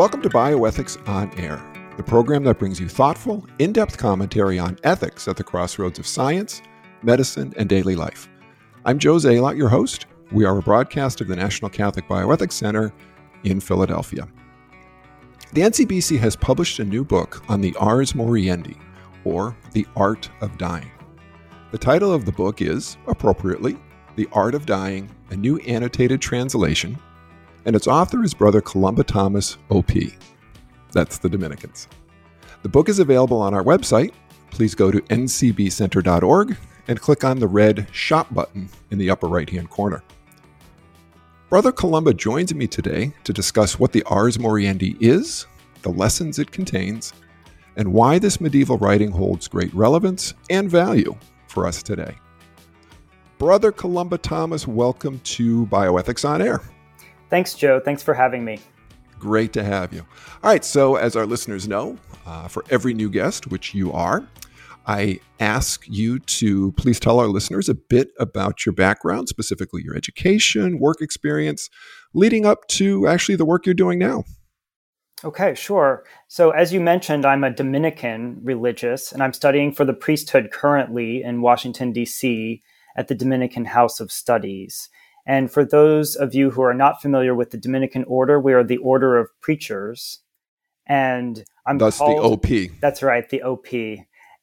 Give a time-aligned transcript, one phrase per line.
[0.00, 1.62] Welcome to Bioethics on Air,
[1.98, 6.06] the program that brings you thoughtful, in depth commentary on ethics at the crossroads of
[6.06, 6.62] science,
[7.02, 8.26] medicine, and daily life.
[8.86, 10.06] I'm Joe Zalot, your host.
[10.32, 12.94] We are a broadcast of the National Catholic Bioethics Center
[13.44, 14.26] in Philadelphia.
[15.52, 18.80] The NCBC has published a new book on the Ars Moriendi,
[19.24, 20.90] or The Art of Dying.
[21.72, 23.76] The title of the book is, appropriately,
[24.16, 26.98] The Art of Dying, a new annotated translation
[27.70, 29.92] and its author is Brother Columba Thomas OP.
[30.90, 31.86] That's the Dominicans.
[32.64, 34.12] The book is available on our website.
[34.50, 36.56] Please go to ncbcenter.org
[36.88, 40.02] and click on the red Shop button in the upper right hand corner.
[41.48, 45.46] Brother Columba joins me today to discuss what the Ars Moriendi is,
[45.82, 47.12] the lessons it contains,
[47.76, 51.14] and why this medieval writing holds great relevance and value
[51.46, 52.16] for us today.
[53.38, 56.60] Brother Columba Thomas, welcome to Bioethics on Air.
[57.30, 57.80] Thanks, Joe.
[57.80, 58.60] Thanks for having me.
[59.18, 60.00] Great to have you.
[60.42, 64.26] All right, so as our listeners know, uh, for every new guest, which you are,
[64.86, 69.94] I ask you to please tell our listeners a bit about your background, specifically your
[69.94, 71.68] education, work experience,
[72.14, 74.24] leading up to actually the work you're doing now.
[75.22, 76.04] Okay, sure.
[76.28, 81.22] So, as you mentioned, I'm a Dominican religious, and I'm studying for the priesthood currently
[81.22, 82.62] in Washington, D.C.
[82.96, 84.88] at the Dominican House of Studies.
[85.30, 88.64] And for those of you who are not familiar with the Dominican order, we are
[88.64, 90.18] the order of preachers.
[90.88, 92.80] And I'm That's called, the OP.
[92.80, 93.68] That's right, the OP.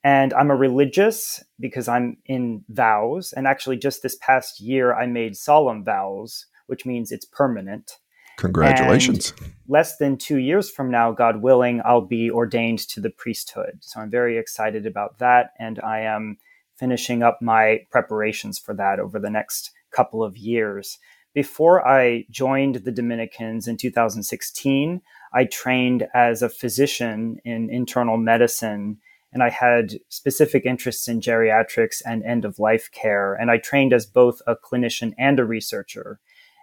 [0.05, 3.33] And I'm a religious because I'm in vows.
[3.33, 7.97] And actually, just this past year, I made solemn vows, which means it's permanent.
[8.37, 9.33] Congratulations.
[9.41, 13.79] And less than two years from now, God willing, I'll be ordained to the priesthood.
[13.81, 15.51] So I'm very excited about that.
[15.59, 16.37] And I am
[16.77, 20.97] finishing up my preparations for that over the next couple of years.
[21.33, 25.01] Before I joined the Dominicans in 2016,
[25.33, 28.97] I trained as a physician in internal medicine
[29.33, 33.33] and I had specific interests in geriatrics and end of life care.
[33.33, 36.19] And I trained as both a clinician and a researcher.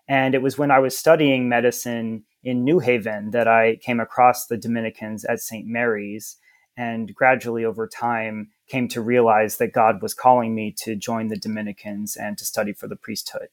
[0.08, 4.46] And it was when I was studying medicine in New Haven that I came across
[4.46, 5.66] the Dominicans at St.
[5.66, 6.36] Mary's
[6.76, 11.36] and gradually over time came to realize that God was calling me to join the
[11.36, 13.48] Dominicans and to study for the priesthood.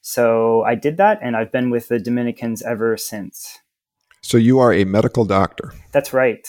[0.00, 3.58] So I did that, and I've been with the Dominicans ever since.
[4.22, 5.72] So you are a medical doctor.
[5.92, 6.46] That's right.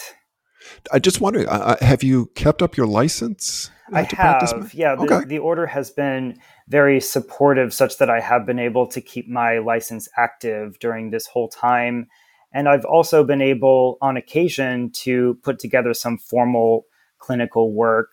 [0.92, 3.70] I just wonder, uh, uh have you kept up your license?
[3.94, 4.74] Uh, I have.
[4.74, 5.26] Yeah, the, okay.
[5.26, 9.60] the order has been very supportive, such that I have been able to keep my
[9.60, 12.08] license active during this whole time.
[12.54, 16.86] And I've also been able, on occasion, to put together some formal
[17.20, 18.10] clinical work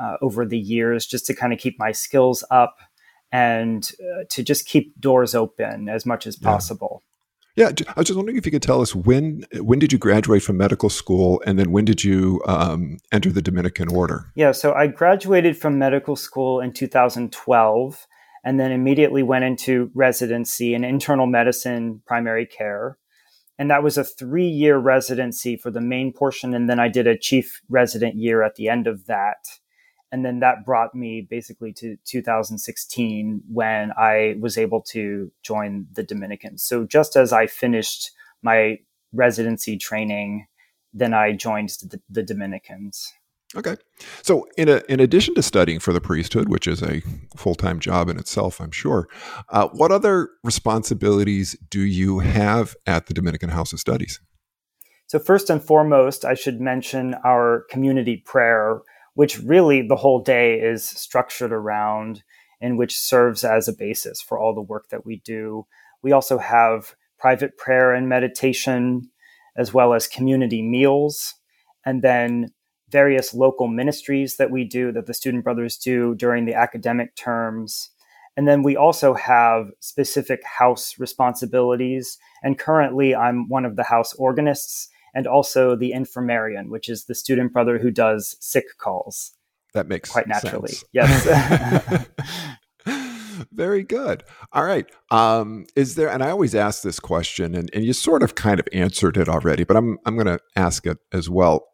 [0.00, 2.78] uh, over the years just to kind of keep my skills up
[3.32, 7.02] and uh, to just keep doors open as much as possible.
[7.56, 7.70] Yeah.
[7.78, 7.84] yeah.
[7.88, 10.56] I was just wondering if you could tell us when when did you graduate from
[10.56, 14.26] medical school, and then when did you um, enter the Dominican Order?
[14.34, 18.06] Yeah, so I graduated from medical school in 2012,
[18.44, 22.96] and then immediately went into residency in internal medicine, primary care,
[23.60, 26.54] and that was a three year residency for the main portion.
[26.54, 29.46] And then I did a chief resident year at the end of that.
[30.10, 36.02] And then that brought me basically to 2016 when I was able to join the
[36.02, 36.62] Dominicans.
[36.62, 38.12] So just as I finished
[38.42, 38.78] my
[39.12, 40.46] residency training,
[40.94, 43.12] then I joined the, the Dominicans.
[43.56, 43.76] Okay.
[44.22, 47.02] So, in, a, in addition to studying for the priesthood, which is a
[47.36, 49.08] full time job in itself, I'm sure,
[49.48, 54.20] uh, what other responsibilities do you have at the Dominican House of Studies?
[55.08, 58.82] So, first and foremost, I should mention our community prayer,
[59.14, 62.22] which really the whole day is structured around
[62.60, 65.66] and which serves as a basis for all the work that we do.
[66.02, 69.10] We also have private prayer and meditation,
[69.56, 71.34] as well as community meals.
[71.84, 72.52] And then
[72.90, 77.90] various local ministries that we do, that the student brothers do during the academic terms.
[78.36, 82.18] And then we also have specific house responsibilities.
[82.42, 87.14] And currently, I'm one of the house organists and also the infirmarian, which is the
[87.14, 89.32] student brother who does sick calls.
[89.74, 90.72] That makes quite naturally.
[90.72, 90.84] Sense.
[90.92, 92.06] Yes.
[93.52, 94.24] Very good.
[94.52, 94.86] All right.
[95.10, 98.60] Um, is there, and I always ask this question, and, and you sort of kind
[98.60, 101.69] of answered it already, but I'm, I'm going to ask it as well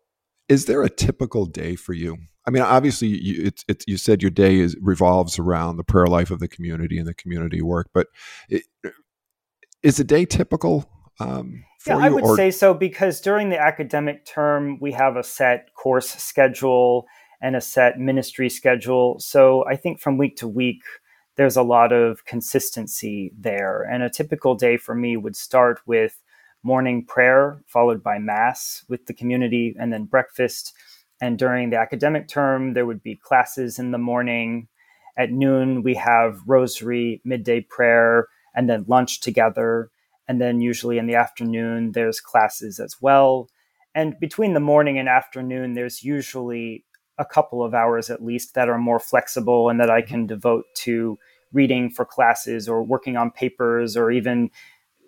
[0.48, 2.19] is there a typical day for you?
[2.46, 6.06] I mean, obviously, you, it's, it's, you said your day is revolves around the prayer
[6.06, 8.06] life of the community and the community work, but
[8.48, 8.62] it,
[9.82, 10.88] is a day typical
[11.19, 12.37] um, yeah, I would or?
[12.37, 17.06] say so because during the academic term, we have a set course schedule
[17.40, 19.19] and a set ministry schedule.
[19.20, 20.82] So I think from week to week,
[21.37, 23.82] there's a lot of consistency there.
[23.82, 26.22] And a typical day for me would start with
[26.66, 30.74] morning prayer followed by mass with the community and then breakfast.
[31.20, 34.66] And during the academic term, there would be classes in the morning.
[35.16, 39.90] At noon, we have rosary, midday prayer, and then lunch together.
[40.26, 43.48] And then usually in the afternoon, there's classes as well.
[43.94, 46.84] And between the morning and afternoon, there's usually
[47.16, 50.64] a couple of hours at least that are more flexible and that I can devote
[50.78, 51.16] to
[51.52, 54.50] reading for classes or working on papers or even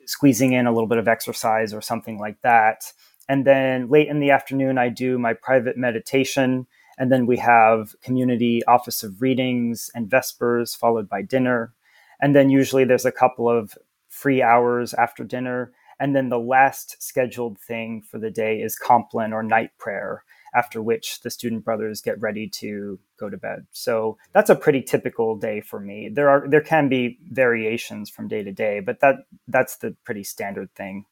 [0.09, 2.93] squeezing in a little bit of exercise or something like that.
[3.29, 6.67] And then late in the afternoon, I do my private meditation.
[6.97, 11.75] And then we have community office of readings and vespers, followed by dinner.
[12.21, 13.77] And then usually there's a couple of
[14.09, 15.73] free hours after dinner.
[16.01, 20.25] And then the last scheduled thing for the day is Compline or night prayer,
[20.59, 23.67] after which the student brothers get ready to go to bed.
[23.71, 26.11] So that's a pretty typical day for me.
[26.13, 29.17] There are there can be variations from day to day, but that
[29.47, 31.05] that's the pretty standard thing.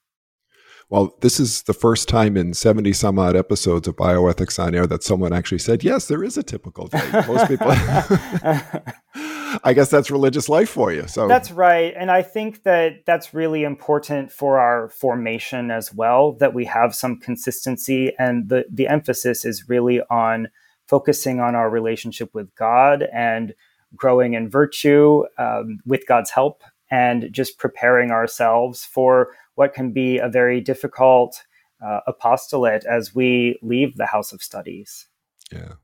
[0.88, 4.86] Well, this is the first time in 70 some odd episodes of Bioethics on Air
[4.86, 7.10] that someone actually said, yes, there is a typical day.
[7.26, 7.66] Most people,
[9.64, 11.06] I guess that's religious life for you.
[11.06, 11.94] So that's right.
[11.96, 16.94] And I think that that's really important for our formation as well, that we have
[16.94, 18.12] some consistency.
[18.18, 20.48] And the, the emphasis is really on
[20.86, 23.54] focusing on our relationship with God and
[23.94, 30.18] growing in virtue um, with God's help and just preparing ourselves for what can be
[30.18, 31.42] a very difficult
[31.84, 35.08] uh, apostolate as we leave the house of studies.
[35.52, 35.74] Yeah.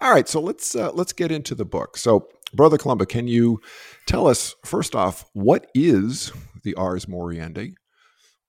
[0.00, 1.96] All right, so let's uh, let's get into the book.
[1.96, 3.60] So, Brother Columba, can you
[4.06, 7.74] tell us first off what is the Ars Moriendi?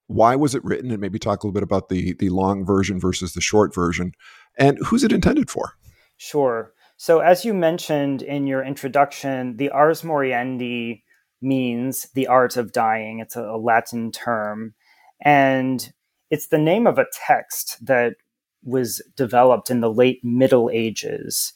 [0.08, 3.00] Why was it written, and maybe talk a little bit about the the long version
[3.00, 4.14] versus the short version,
[4.58, 5.74] and who's it intended for?
[6.18, 6.74] Sure.
[6.98, 11.04] So, as you mentioned in your introduction, the Ars Moriendi
[11.42, 13.20] means the art of dying.
[13.20, 14.74] It's a, Latin term.
[15.22, 15.94] And
[16.30, 18.16] it's the name of a text that
[18.64, 21.54] was developed in the late Middle Ages,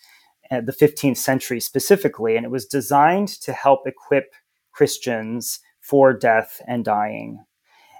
[0.53, 4.35] Uh, the 15th century specifically, and it was designed to help equip
[4.71, 7.43] Christians for death and dying.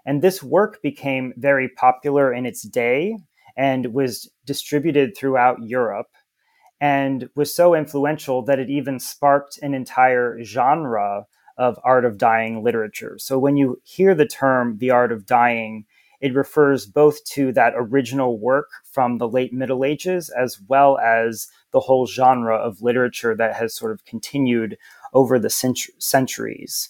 [0.05, 3.17] And this work became very popular in its day
[3.57, 6.11] and was distributed throughout Europe
[6.79, 11.25] and was so influential that it even sparked an entire genre
[11.57, 13.17] of art of dying literature.
[13.17, 15.85] So when you hear the term the art of dying,
[16.23, 21.49] it refers both to that original work from the late Middle Ages as well as
[21.73, 24.77] the whole genre of literature that has sort of continued
[25.13, 26.89] over the centuries.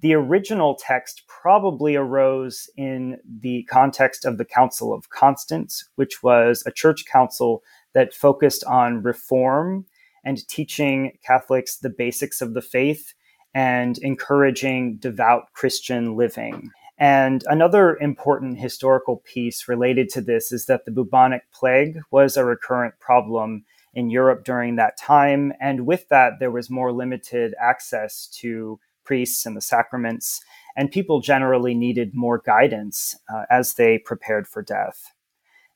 [0.00, 6.62] The original text probably arose in the context of the Council of Constance, which was
[6.66, 7.62] a church council
[7.94, 9.86] that focused on reform
[10.22, 13.14] and teaching Catholics the basics of the faith
[13.54, 16.72] and encouraging devout Christian living.
[16.98, 22.44] And another important historical piece related to this is that the bubonic plague was a
[22.44, 25.52] recurrent problem in Europe during that time.
[25.60, 30.40] And with that, there was more limited access to priests and the sacraments,
[30.76, 35.12] and people generally needed more guidance uh, as they prepared for death.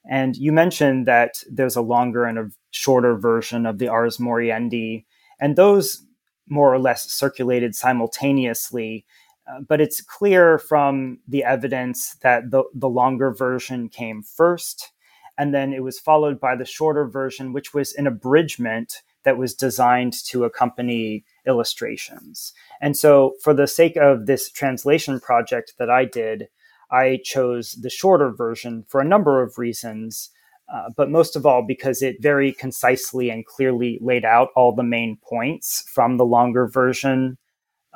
[0.09, 5.05] And you mentioned that there's a longer and a shorter version of the Ars Moriendi,
[5.41, 6.05] and those
[6.49, 9.07] more or less circulated simultaneously.
[9.47, 14.93] Uh, but it's clear from the evidence that the, the longer version came first,
[15.39, 19.55] and then it was followed by the shorter version, which was an abridgment that was
[19.55, 22.53] designed to accompany illustrations.
[22.81, 26.49] And so, for the sake of this translation project that I did,
[26.91, 30.31] I chose the shorter version for a number of reasons.
[30.73, 34.85] Uh, but most of all because it very concisely and clearly laid out all the
[34.85, 37.37] main points from the longer version.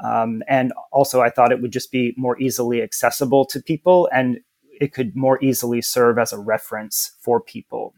[0.02, 4.40] Um, and also, I thought it would just be more easily accessible to people and
[4.80, 7.94] it could more easily serve as a reference for people.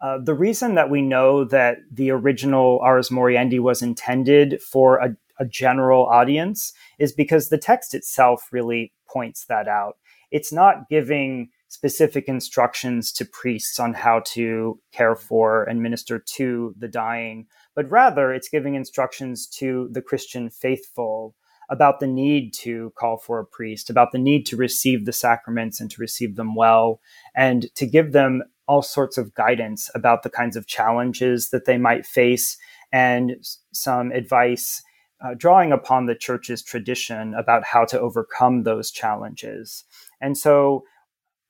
[0.00, 5.16] Uh, the reason that we know that the original Ars Moriendi was intended for a,
[5.38, 9.96] a general audience is because the text itself really points that out.
[10.32, 16.74] It's not giving specific instructions to priests on how to care for and minister to
[16.76, 21.34] the dying, but rather it's giving instructions to the Christian faithful
[21.70, 25.80] about the need to call for a priest, about the need to receive the sacraments
[25.80, 27.00] and to receive them well,
[27.34, 31.78] and to give them all sorts of guidance about the kinds of challenges that they
[31.78, 32.58] might face
[32.92, 33.36] and
[33.72, 34.82] some advice
[35.24, 39.84] uh, drawing upon the church's tradition about how to overcome those challenges.
[40.20, 40.84] And so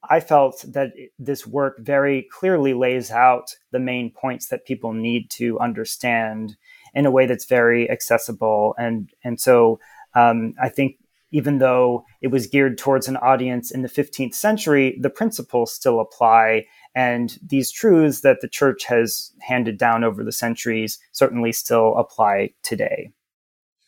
[0.08, 5.30] I felt that this work very clearly lays out the main points that people need
[5.32, 6.56] to understand
[6.94, 8.74] in a way that's very accessible.
[8.78, 9.78] And, and so
[10.14, 10.96] um, I think
[11.30, 15.98] even though it was geared towards an audience in the 15th century, the principles still
[15.98, 16.66] apply.
[16.94, 22.50] And these truths that the church has handed down over the centuries certainly still apply
[22.62, 23.12] today.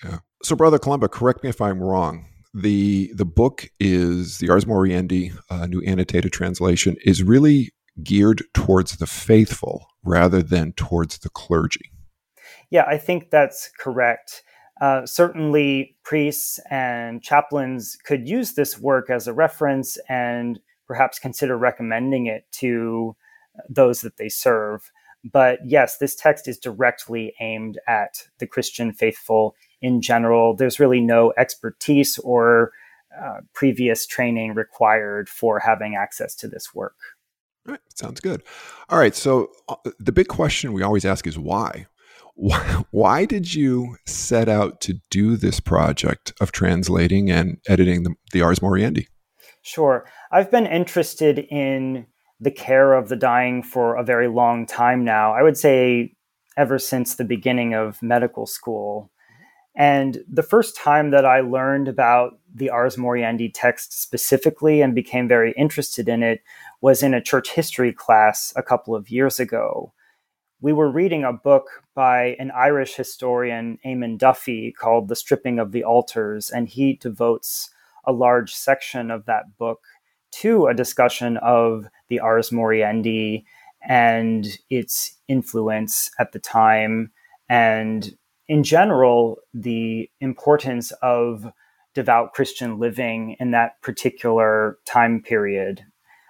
[0.03, 0.19] Yeah.
[0.43, 2.27] So, Brother Columba, correct me if I'm wrong.
[2.55, 8.97] The the book is the Ars Moriendi, uh, new annotated translation, is really geared towards
[8.97, 11.91] the faithful rather than towards the clergy.
[12.71, 14.43] Yeah, I think that's correct.
[14.81, 21.57] Uh, certainly, priests and chaplains could use this work as a reference and perhaps consider
[21.57, 23.17] recommending it to
[23.69, 24.91] those that they serve.
[25.25, 30.57] But yes, this text is directly aimed at the Christian faithful in general.
[30.57, 32.73] There's really no expertise or
[33.23, 36.97] uh, previous training required for having access to this work.
[37.67, 38.43] Right, sounds good.
[38.89, 41.87] All right, so uh, the big question we always ask is why?
[42.35, 42.85] why?
[42.91, 48.41] Why did you set out to do this project of translating and editing the, the
[48.41, 49.07] Ars Moriendi?
[49.63, 50.07] Sure.
[50.33, 52.07] I've been interested in
[52.41, 55.33] the care of the dying for a very long time now.
[55.33, 56.15] I would say
[56.57, 59.11] ever since the beginning of medical school.
[59.75, 65.27] And the first time that I learned about the Ars Moriendi text specifically and became
[65.27, 66.43] very interested in it
[66.81, 69.93] was in a church history class a couple of years ago.
[70.61, 75.73] We were reading a book by an Irish historian, Eamon Duffy, called The Stripping of
[75.73, 77.71] the Altars, and he devotes
[78.05, 79.81] a large section of that book
[80.33, 83.45] to a discussion of the Ars Moriendi
[83.83, 87.11] and its influence at the time
[87.49, 88.17] and
[88.49, 91.53] in general, the importance of
[91.95, 95.85] devout Christian living in that particular time period,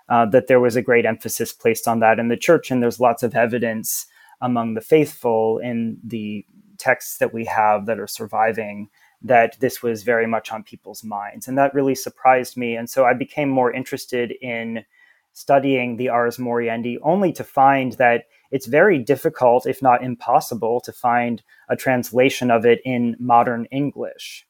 [0.09, 2.71] uh, that there was a great emphasis placed on that in the church.
[2.71, 4.07] And there's lots of evidence
[4.41, 6.45] among the faithful in the
[6.79, 8.91] texts that we have that are surviving
[9.23, 11.49] that this was very much on people's minds.
[11.49, 12.77] And that really surprised me.
[12.77, 14.85] And so I became more interested in
[15.33, 20.93] studying the Ars Moriendi only to find that it's very difficult, if not impossible, to
[20.93, 24.47] find a translation of it in modern English.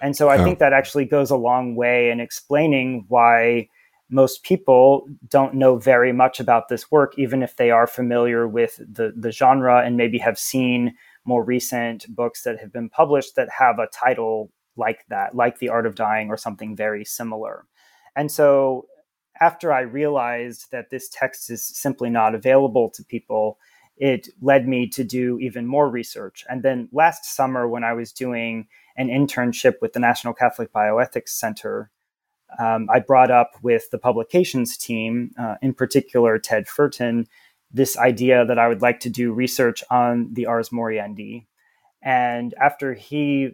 [0.00, 0.44] And so I oh.
[0.44, 3.68] think that actually goes a long way in explaining why
[4.08, 8.76] most people don't know very much about this work, even if they are familiar with
[8.76, 13.48] the, the genre and maybe have seen more recent books that have been published that
[13.50, 17.66] have a title like that, like The Art of Dying or something very similar.
[18.14, 18.86] And so
[19.40, 23.58] after I realized that this text is simply not available to people,
[23.96, 26.44] it led me to do even more research.
[26.48, 28.66] And then last summer, when I was doing
[28.96, 31.90] an internship with the National Catholic Bioethics Center,
[32.58, 37.26] um, I brought up with the publications team, uh, in particular Ted Furton,
[37.70, 41.46] this idea that I would like to do research on the Ars Moriendi.
[42.02, 43.50] And after he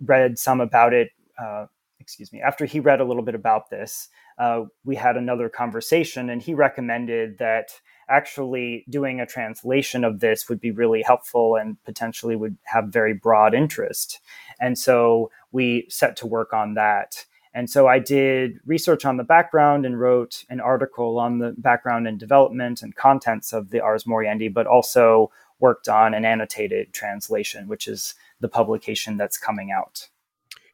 [0.00, 1.66] read some about it, uh,
[2.00, 4.08] excuse me, after he read a little bit about this,
[4.42, 7.68] uh, we had another conversation, and he recommended that
[8.08, 13.14] actually doing a translation of this would be really helpful and potentially would have very
[13.14, 14.18] broad interest.
[14.60, 17.24] And so we set to work on that.
[17.54, 22.08] And so I did research on the background and wrote an article on the background
[22.08, 25.30] and development and contents of the Ars Moriendi, but also
[25.60, 30.08] worked on an annotated translation, which is the publication that's coming out.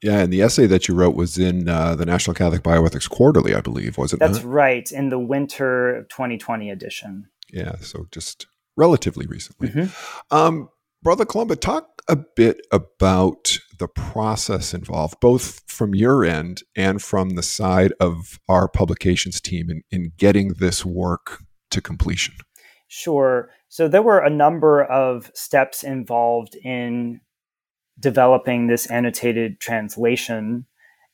[0.02, 3.54] Yeah, and the essay that you wrote was in uh, the National Catholic Bioethics Quarterly,
[3.54, 4.20] I believe, was it?
[4.20, 4.44] That's not?
[4.44, 7.28] right, in the winter 2020 edition.
[7.52, 9.68] Yeah, so just relatively recently.
[9.68, 10.34] Mm-hmm.
[10.34, 10.68] Um,
[11.02, 17.30] Brother Columba, talk a bit about the process involved, both from your end and from
[17.30, 22.34] the side of our publications team in, in getting this work to completion.
[22.88, 23.50] Sure.
[23.68, 27.20] So there were a number of steps involved in
[27.98, 30.66] developing this annotated translation.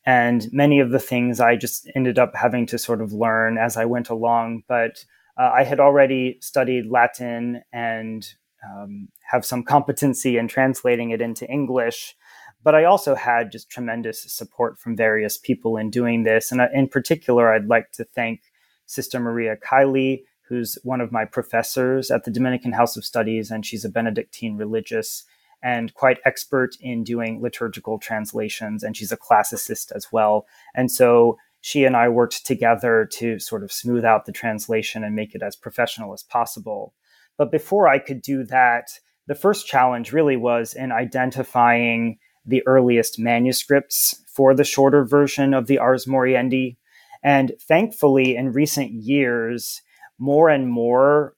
[0.07, 3.77] And many of the things I just ended up having to sort of learn as
[3.77, 4.65] I went along.
[4.69, 5.05] But
[5.39, 8.27] uh, I had already studied Latin and
[8.65, 12.17] um, have some competency in translating it into English.
[12.63, 16.51] But I also had just tremendous support from various people in doing this.
[16.51, 18.41] And uh, in particular, I'd like to thank
[18.87, 23.65] Sister Maria Kiley, who's one of my professors at the Dominican House of Studies, and
[23.65, 25.25] she's a Benedictine religious
[25.65, 28.85] and quite expert in doing liturgical translations.
[28.85, 30.47] And she's a classicist as well.
[30.75, 35.17] And so she and I worked together to sort of smooth out the translation and
[35.17, 36.93] make it as professional as possible.
[37.39, 43.19] But before I could do that, the first challenge really was in identifying the earliest
[43.19, 46.77] manuscripts for the shorter version of the Ars Moriendi.
[47.23, 49.81] And thankfully, in recent years,
[50.19, 51.34] more and more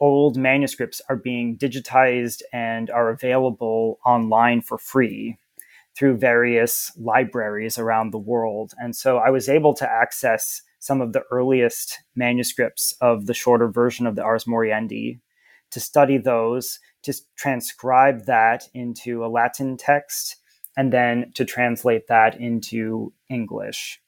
[0.00, 5.38] old manuscripts are being digitized and are available online for free.
[5.96, 8.72] through various libraries around the world.
[8.78, 13.68] And so I was able to access some of the earliest manuscripts of the shorter
[13.68, 15.20] version of the Ars Moriendi
[15.70, 20.36] to study those, to transcribe that into a Latin text,
[20.76, 24.00] and then to translate that into English.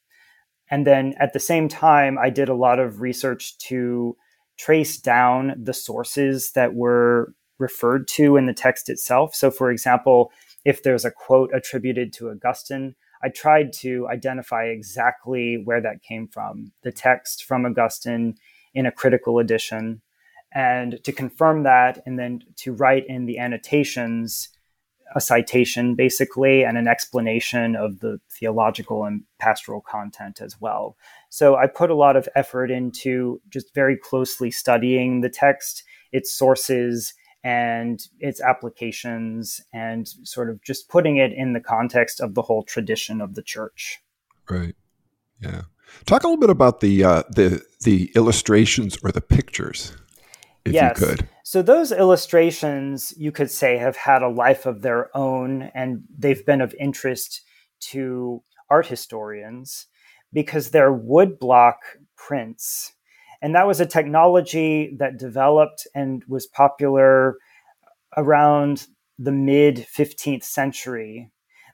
[0.71, 4.17] And then at the same time, I did a lot of research to
[4.63, 9.35] trace down the sources that were referred to in the text itself.
[9.35, 10.31] So, for example,
[10.65, 16.29] if there's a quote attributed to Augustine, I tried to identify exactly where that came
[16.29, 18.35] from, the text from Augustine
[18.75, 20.01] in a critical edition,
[20.55, 24.49] and to confirm that, and then to write in the annotations
[25.15, 30.97] a citation basically and an explanation of the theological and pastoral content as well.
[31.29, 36.33] So I put a lot of effort into just very closely studying the text, its
[36.33, 37.15] sources,
[37.45, 42.63] and its applications and sort of just putting it in the context of the whole
[42.63, 44.01] tradition of the church.
[44.49, 44.77] Right.
[45.41, 45.63] Yeah.
[46.07, 49.95] Talk a little bit about the uh, the the illustrations or the pictures,
[50.65, 50.99] if yes.
[50.99, 51.29] you could.
[51.45, 56.45] So those illustrations, you could say, have had a life of their own, and they've
[56.47, 57.43] been of interest
[57.91, 59.87] to art historians
[60.33, 61.77] because they're woodblock
[62.17, 62.93] prints
[63.43, 67.39] and that was a technology that developed and was popular
[68.17, 68.87] around
[69.19, 71.29] the mid 15th century.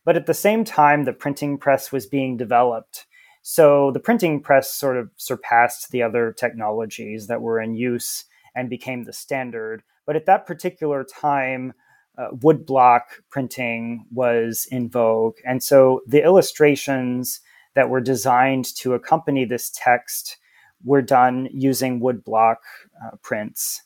[0.05, 3.07] But at the same time, the printing press was being developed.
[3.43, 8.25] So the printing press sort of surpassed the other technologies that were in use
[8.55, 9.83] and became the standard.
[10.07, 11.73] But at that particular time,
[12.17, 15.37] uh, woodblock printing was in vogue.
[15.45, 17.41] And so the illustrations
[17.75, 20.37] that were designed to accompany this text
[20.85, 22.57] were done using woodblock
[23.05, 23.83] uh, prints.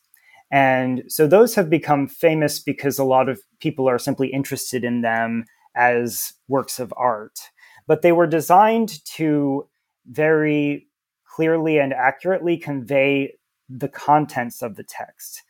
[0.50, 5.00] And so those have become famous because a lot of people are simply interested in
[5.00, 7.38] them as works of art.
[7.86, 9.68] But they were designed to
[10.06, 10.86] very
[11.24, 13.34] clearly and accurately convey
[13.78, 15.42] the contents of the text.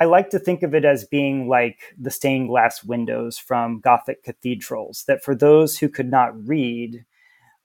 [0.00, 4.24] I like to think of it as being like the stained glass windows from Gothic
[4.24, 7.04] cathedrals, that for those who could not read,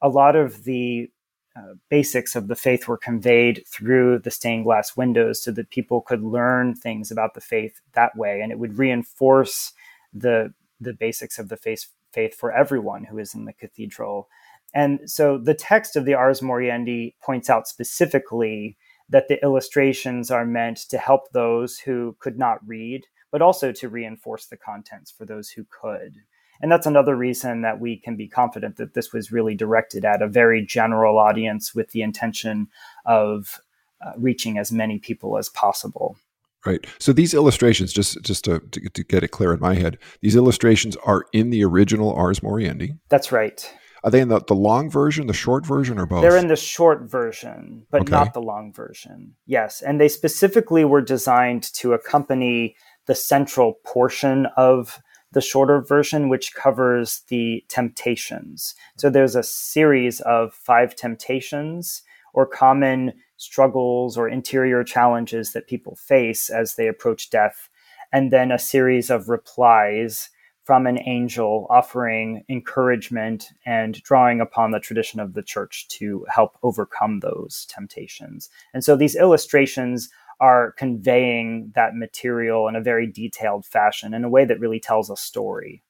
[0.02, 1.10] a lot of the
[1.58, 6.02] uh, basics of the faith were conveyed through the stained glass windows so that people
[6.02, 9.74] could learn things about the faith that way and it would reinforce
[10.14, 14.28] the the basics of the faith faith for everyone who is in the cathedral
[14.76, 18.78] and so the text of the ars moriendi points out specifically
[19.10, 23.90] that the illustrations are meant to help those who could not read but also to
[23.90, 26.16] reinforce the contents for those who could
[26.62, 30.22] and that's another reason that we can be confident that this was really directed at
[30.22, 32.68] a very general audience with the intention
[33.06, 33.62] of
[34.06, 36.18] uh, reaching as many people as possible.
[36.66, 36.86] Right.
[37.00, 40.36] So these illustrations, just just to, to, to, get it clear in my head, these
[40.36, 42.98] illustrations are in the original Ars Moriendi.
[43.10, 43.72] That's right.
[44.04, 46.22] Are they in the, the long version, the short version, or both?
[46.22, 48.12] They're in the short version, but okay.
[48.12, 49.36] not the long version.
[49.46, 49.82] Yes.
[49.82, 52.76] And they specifically were designed to accompany
[53.08, 58.76] the central portion of the shorter version, which covers the temptations.
[58.98, 65.96] So there's a series of five temptations or common struggles or interior challenges that people
[65.96, 67.70] face as they approach death,
[68.12, 70.30] and then a series of replies
[70.68, 76.58] from an angel offering encouragement and drawing upon the tradition of the church to help
[76.62, 78.50] overcome those temptations.
[78.74, 80.10] And so these illustrations
[80.42, 85.10] are conveying that material in a very detailed fashion in a way that really tells
[85.10, 85.84] a story.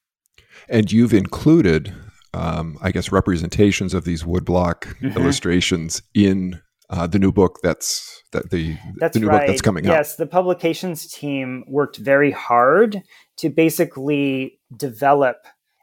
[0.68, 1.92] And you've included,
[2.32, 5.18] um, I guess, representations of these woodblock mm-hmm.
[5.18, 9.40] illustrations in uh, the new book that's that the that's the new right.
[9.40, 9.96] book that's coming yes, out.
[9.96, 13.02] Yes, the publications team worked very hard
[13.36, 15.36] to basically develop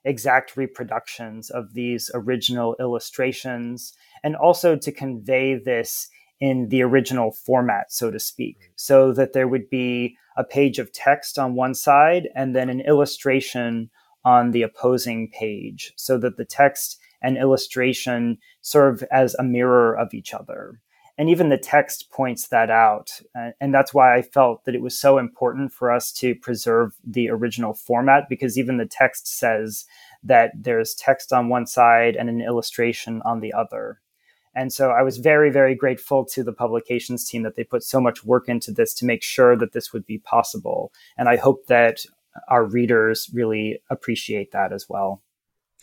[0.03, 6.07] exact reproductions of these original illustrations and also to convey this
[6.39, 10.91] in the original format, so to speak, so that there would be a page of
[10.91, 13.89] text on one side and then an illustration
[14.25, 20.13] on the opposing page, so that the text and illustration serve as a mirror of
[20.13, 20.81] each other.
[21.17, 23.09] And even the text points that out.
[23.33, 26.93] Uh, and that's why I felt that it was so important for us to preserve
[27.05, 29.85] the original format, because even the text says
[30.23, 34.01] that there's text on one side and an illustration on the other.
[34.53, 37.99] And so I was very, very grateful to the publications team that they put so
[37.99, 40.91] much work into this to make sure that this would be possible.
[41.17, 42.05] And I hope that
[42.47, 45.21] our readers really appreciate that as well.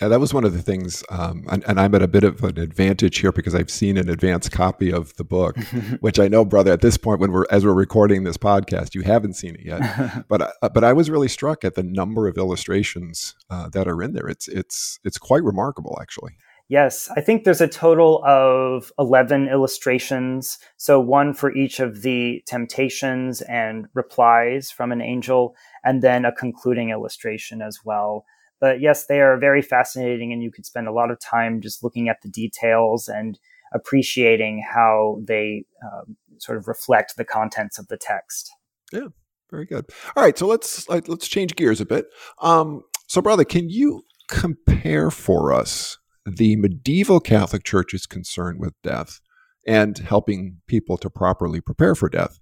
[0.02, 2.42] Yeah, that was one of the things, um, and, and, I'm at a bit of
[2.42, 5.56] an advantage here because I've seen an advanced copy of the book,
[6.00, 9.02] which I know, brother, at this point when we're as we're recording this podcast, you
[9.02, 10.24] haven't seen it yet.
[10.28, 14.02] but uh, but I was really struck at the number of illustrations uh, that are
[14.02, 14.26] in there.
[14.26, 16.32] It's it's it's quite remarkable, actually.
[16.68, 20.58] Yes, I think there's a total of 11 illustrations.
[20.78, 26.32] So, one for each of the temptations and replies from an angel, and then a
[26.32, 28.24] concluding illustration as well.
[28.62, 31.82] But yes, they are very fascinating, and you could spend a lot of time just
[31.82, 33.36] looking at the details and
[33.74, 38.52] appreciating how they um, sort of reflect the contents of the text.
[38.92, 39.08] Yeah,
[39.50, 39.86] very good.
[40.14, 42.06] All right, so let's let's change gears a bit.
[42.40, 49.18] Um, so, brother, can you compare for us the medieval Catholic Church's concern with death
[49.66, 52.38] and helping people to properly prepare for death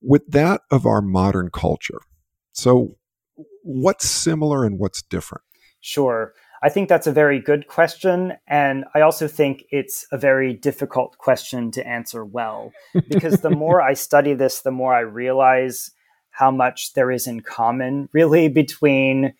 [0.00, 2.00] with that of our modern culture?
[2.50, 2.96] So,
[3.62, 5.44] what's similar and what's different?
[5.82, 6.32] Sure.
[6.62, 8.34] I think that's a very good question.
[8.46, 12.72] And I also think it's a very difficult question to answer well,
[13.08, 15.90] because the more I study this, the more I realize
[16.30, 19.34] how much there is in common, really, between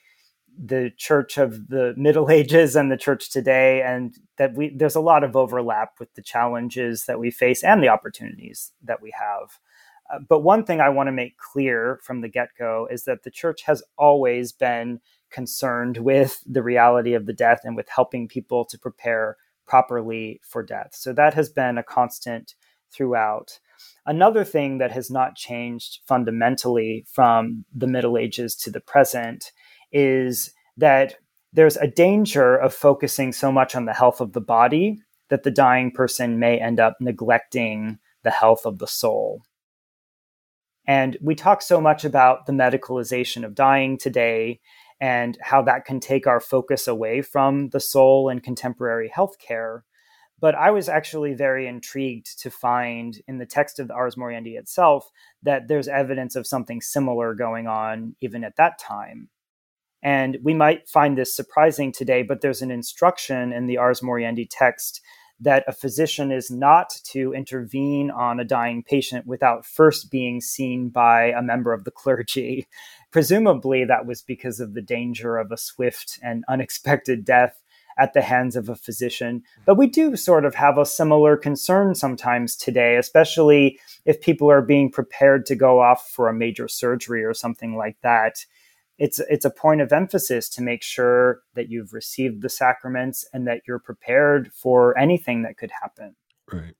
[0.63, 5.01] the church of the Middle Ages and the church today, and that we there's a
[5.01, 9.59] lot of overlap with the challenges that we face and the opportunities that we have.
[10.13, 13.23] Uh, but one thing I want to make clear from the get go is that
[13.23, 15.01] the church has always been
[15.33, 20.63] concerned with the reality of the death and with helping people to prepare properly for
[20.63, 20.91] death.
[20.93, 22.55] So that has been a constant
[22.93, 23.59] throughout.
[24.07, 29.53] Another thing that has not changed fundamentally from the Middle Ages to the present
[29.91, 31.17] is that
[31.53, 35.51] there's a danger of focusing so much on the health of the body that the
[35.51, 39.43] dying person may end up neglecting the health of the soul.
[40.87, 44.61] And we talk so much about the medicalization of dying today
[45.03, 49.81] and how that can take our focus away from the soul and contemporary healthcare.
[50.39, 54.57] But I was actually very intrigued to find in the text of the Ars Moriendi
[54.57, 55.11] itself
[55.43, 59.29] that there's evidence of something similar going on even at that time.
[60.05, 64.47] And we might find this surprising today, but there's an instruction in the Ars Moriendi
[64.49, 65.01] text
[65.41, 70.91] that a physician is not to intervene on a dying patient without first being seen
[70.91, 72.69] by a member of the clergy.
[73.13, 77.63] Presumably, that was because of the danger of a swift and unexpected death
[77.99, 79.43] at the hands of a physician.
[79.67, 84.63] But we do sort of have a similar concern sometimes today, especially if people are
[84.63, 88.45] being prepared to go off for a major surgery or something like that
[88.99, 93.49] it's it's a point of emphasis to make sure that you've received the sacraments and
[93.49, 96.15] that you're prepared for anything that could happen.
[96.53, 96.75] Right.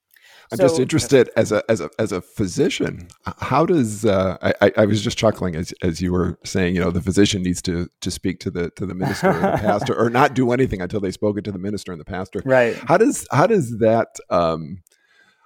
[0.53, 3.09] I'm so, just interested as a as a as a physician.
[3.39, 6.91] How does uh, I, I was just chuckling as as you were saying, you know,
[6.91, 10.11] the physician needs to to speak to the to the minister or the pastor, or
[10.11, 12.43] not do anything until they spoke it to the minister and the pastor.
[12.45, 12.77] Right.
[12.87, 14.83] How does how does that um,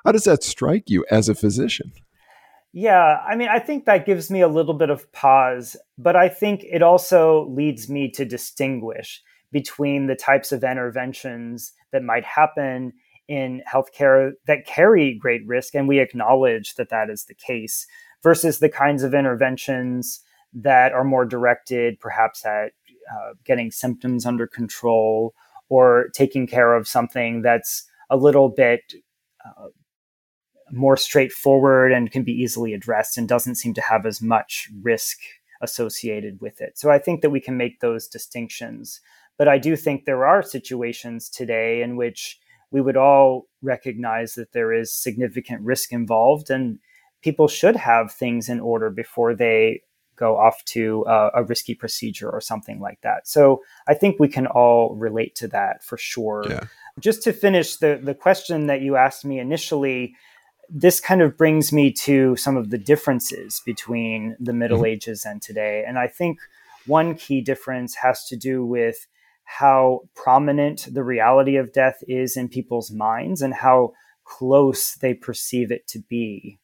[0.05, 1.93] how does that strike you as a physician?
[2.73, 6.29] Yeah, I mean, I think that gives me a little bit of pause, but I
[6.29, 12.93] think it also leads me to distinguish between the types of interventions that might happen
[13.29, 17.87] in healthcare that carry great risk, and we acknowledge that that is the case,
[18.23, 20.21] versus the kinds of interventions
[20.53, 22.73] that are more directed, perhaps at
[23.13, 25.35] uh, getting symptoms under control
[25.69, 28.95] or taking care of something that's a little bit
[29.45, 29.69] uh,
[30.71, 35.19] more straightforward and can be easily addressed and doesn't seem to have as much risk
[35.61, 36.79] associated with it.
[36.79, 39.01] So I think that we can make those distinctions.
[39.39, 42.39] But I do think there are situations today in which
[42.71, 46.79] we would all recognize that there is significant risk involved and
[47.23, 49.81] people should have things in order before they
[50.17, 53.29] go off to a, a risky procedure or something like that.
[53.29, 56.45] So I think we can all relate to that for sure.
[56.49, 56.65] Yeah.
[56.99, 60.15] Just to finish the, the question that you asked me initially,
[60.71, 64.87] this kind of brings me to some of the differences between the Middle mm-hmm.
[64.87, 65.85] Ages and today.
[65.87, 66.39] And I think
[66.87, 69.07] one key difference has to do with
[69.47, 73.93] how prominent the reality of death is in people's minds and how
[74.25, 76.59] close they perceive it to be.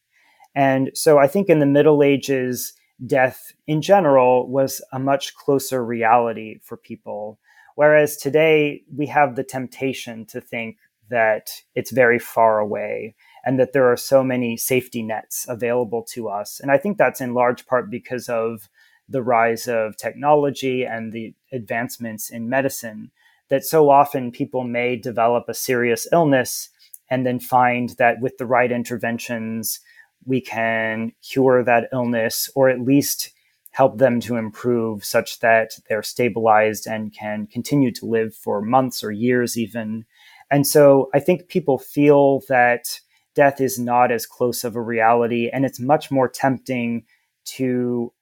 [0.55, 2.75] And so I think in the Middle Ages,
[3.07, 7.39] death in general was a much closer reality for people.
[7.77, 10.77] Whereas today, we have the temptation to think
[11.09, 13.15] that it's very far away
[13.45, 16.61] and that there are so many safety nets available to us.
[16.61, 18.69] And I think that's in large part because of
[19.09, 23.11] the rise of technology and the advancements in medicine
[23.49, 26.71] that so often people may develop a serious illness
[27.11, 29.81] and then find that with the right interventions,
[30.25, 33.31] we can cure that illness or at least
[33.73, 39.03] help them to improve such that they're stabilized and can continue to live for months
[39.03, 40.05] or years even.
[40.51, 43.01] And so I think people feel that
[43.35, 47.05] death is not as close of a reality and it's much more tempting
[47.45, 48.13] to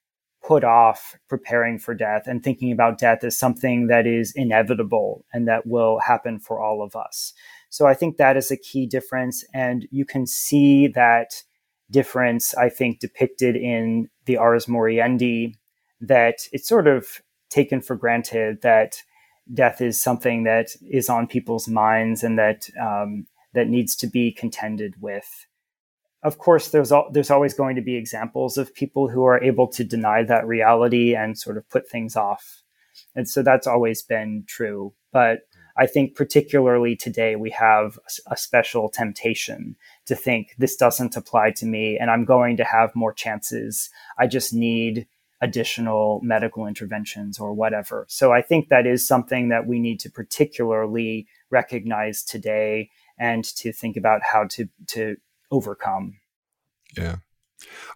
[0.43, 5.47] put off preparing for death and thinking about death as something that is inevitable and
[5.47, 7.33] that will happen for all of us.
[7.69, 9.45] So I think that is a key difference.
[9.53, 11.43] And you can see that
[11.91, 15.57] difference, I think, depicted in the Ars Moriendi,
[16.01, 17.07] that it's sort of
[17.51, 19.03] taken for granted that
[19.53, 24.33] death is something that is on people's minds and that um, that needs to be
[24.33, 25.47] contended with.
[26.23, 29.69] Of course, there's al- there's always going to be examples of people who are able
[29.69, 32.63] to deny that reality and sort of put things off,
[33.15, 34.93] and so that's always been true.
[35.13, 35.41] But
[35.77, 41.67] I think particularly today we have a special temptation to think this doesn't apply to
[41.67, 43.89] me and I'm going to have more chances.
[44.19, 45.07] I just need
[45.41, 48.05] additional medical interventions or whatever.
[48.11, 53.73] So I think that is something that we need to particularly recognize today and to
[53.73, 55.17] think about how to to
[55.51, 56.19] overcome.
[56.97, 57.17] Yeah.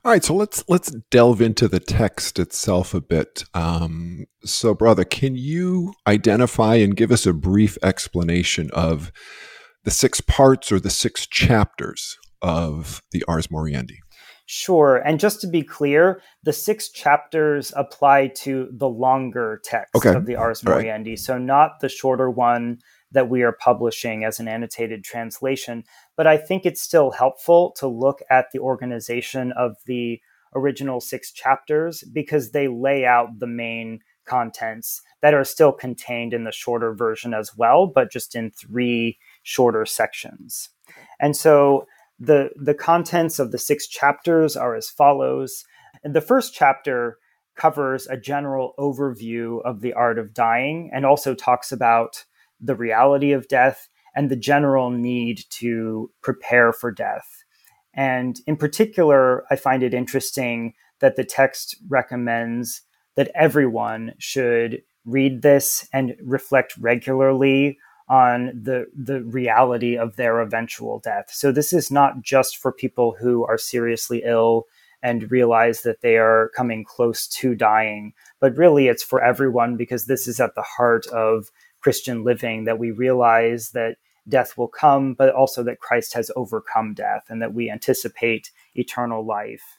[0.05, 3.45] All right, so let's let's delve into the text itself a bit.
[3.55, 9.11] Um, so, brother, can you identify and give us a brief explanation of
[9.85, 13.97] the six parts or the six chapters of the Ars Moriendi?
[14.47, 14.97] Sure.
[14.97, 20.15] And just to be clear, the six chapters apply to the longer text okay.
[20.15, 21.19] of the Ars Moriendi, right.
[21.19, 22.79] so not the shorter one
[23.11, 25.85] that we are publishing as an annotated translation.
[26.17, 30.21] But I think it's still helpful to look at the organization of the
[30.55, 36.45] original six chapters because they lay out the main contents that are still contained in
[36.45, 40.71] the shorter version as well, but just in three shorter sections.
[41.21, 41.87] And so
[42.19, 45.65] the, the contents of the six chapters are as follows.
[46.03, 47.19] And the first chapter
[47.57, 52.25] covers a general overview of the art of dying and also talks about
[52.61, 57.45] the reality of death and the general need to prepare for death.
[57.95, 62.83] And in particular, I find it interesting that the text recommends
[63.17, 70.99] that everyone should read this and reflect regularly on the the reality of their eventual
[70.99, 71.27] death.
[71.31, 74.65] So this is not just for people who are seriously ill
[75.03, 80.07] and realize that they are coming close to dying, but really it's for everyone because
[80.07, 81.51] this is at the heart of
[81.81, 83.97] Christian living that we realize that
[84.29, 89.25] death will come, but also that Christ has overcome death and that we anticipate eternal
[89.25, 89.79] life.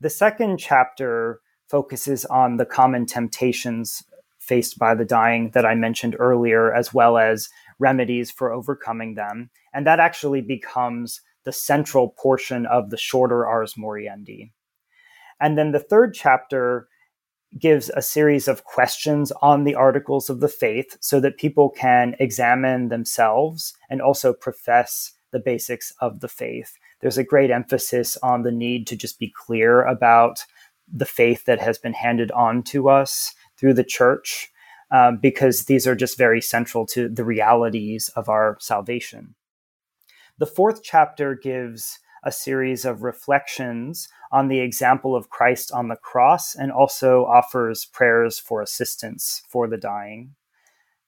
[0.00, 4.02] The second chapter focuses on the common temptations
[4.38, 9.50] faced by the dying that I mentioned earlier, as well as remedies for overcoming them.
[9.72, 14.52] And that actually becomes the central portion of the shorter Ars Moriendi.
[15.40, 16.88] And then the third chapter
[17.58, 22.16] gives a series of questions on the articles of the faith so that people can
[22.18, 26.76] examine themselves and also profess the basics of the faith.
[27.00, 30.44] There's a great emphasis on the need to just be clear about
[30.92, 34.50] the faith that has been handed on to us through the church,
[34.90, 39.34] um, because these are just very central to the realities of our salvation.
[40.38, 45.96] The fourth chapter gives a series of reflections on the example of Christ on the
[45.96, 50.34] cross and also offers prayers for assistance for the dying.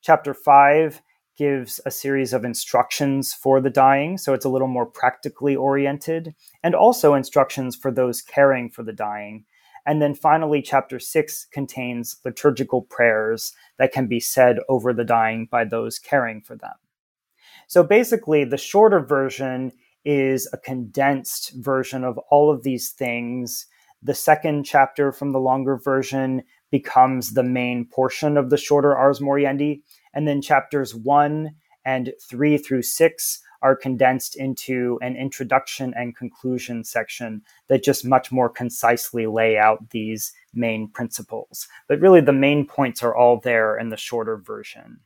[0.03, 1.03] Chapter 5
[1.37, 6.35] gives a series of instructions for the dying, so it's a little more practically oriented,
[6.63, 9.45] and also instructions for those caring for the dying.
[9.85, 15.47] And then finally, chapter 6 contains liturgical prayers that can be said over the dying
[15.51, 16.75] by those caring for them.
[17.69, 19.73] So basically, the shorter version
[20.07, 23.67] is a condensed version of all of these things.
[24.03, 29.19] The second chapter from the longer version becomes the main portion of the shorter Ars
[29.21, 29.83] Moriendi.
[30.15, 36.85] And then chapters one and three through six are condensed into an introduction and conclusion
[36.85, 41.67] section that just much more concisely lay out these main principles.
[41.89, 45.01] But really, the main points are all there in the shorter version.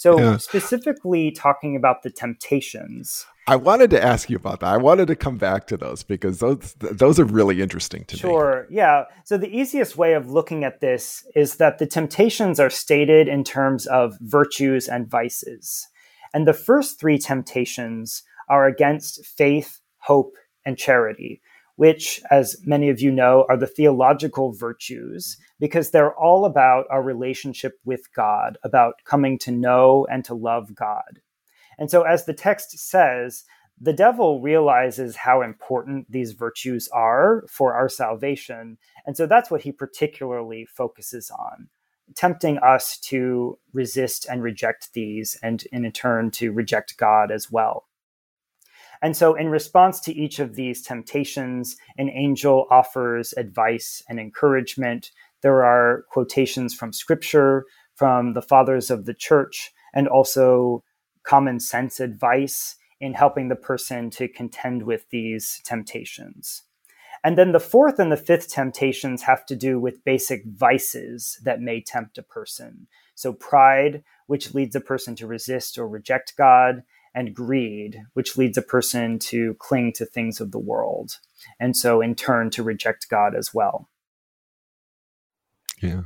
[0.00, 0.38] So, yeah.
[0.38, 3.26] specifically talking about the temptations.
[3.46, 4.72] I wanted to ask you about that.
[4.72, 8.30] I wanted to come back to those because those those are really interesting to sure.
[8.30, 8.32] me.
[8.32, 8.66] Sure.
[8.70, 9.04] Yeah.
[9.24, 13.44] So the easiest way of looking at this is that the temptations are stated in
[13.44, 15.86] terms of virtues and vices.
[16.32, 20.32] And the first three temptations are against faith, hope,
[20.64, 21.42] and charity,
[21.80, 27.02] which, as many of you know, are the theological virtues because they're all about our
[27.02, 31.22] relationship with God, about coming to know and to love God.
[31.78, 33.44] And so, as the text says,
[33.80, 38.76] the devil realizes how important these virtues are for our salvation.
[39.06, 41.70] And so that's what he particularly focuses on,
[42.14, 47.86] tempting us to resist and reject these, and in turn to reject God as well.
[49.02, 55.10] And so, in response to each of these temptations, an angel offers advice and encouragement.
[55.42, 60.84] There are quotations from scripture, from the fathers of the church, and also
[61.22, 66.62] common sense advice in helping the person to contend with these temptations.
[67.22, 71.60] And then the fourth and the fifth temptations have to do with basic vices that
[71.60, 72.86] may tempt a person.
[73.14, 76.82] So, pride, which leads a person to resist or reject God,
[77.14, 81.18] and greed, which leads a person to cling to things of the world.
[81.58, 83.88] And so, in turn, to reject God as well.
[85.82, 86.02] Yeah.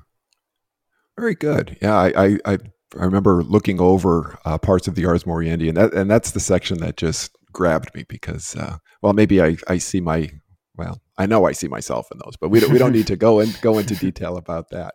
[1.18, 1.76] Very good.
[1.80, 2.58] Yeah, I, I,
[2.98, 6.40] I remember looking over uh, parts of the Ars Moriendi, and that and that's the
[6.40, 10.30] section that just grabbed me because, uh, well, maybe I, I see my
[10.76, 13.16] well, I know I see myself in those, but we don't we don't need to
[13.16, 14.94] go and go into detail about that.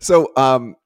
[0.00, 0.76] So, um,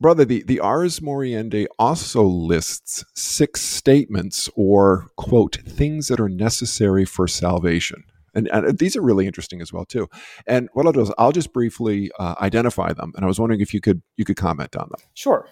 [0.00, 7.04] brother, the the Ars Moriendi also lists six statements or quote things that are necessary
[7.04, 8.04] for salvation.
[8.34, 10.08] And, and, these are really interesting as well too.
[10.46, 13.60] And what I'll do is I'll just briefly uh, identify them, and I was wondering
[13.60, 15.00] if you could you could comment on them.
[15.14, 15.48] Sure.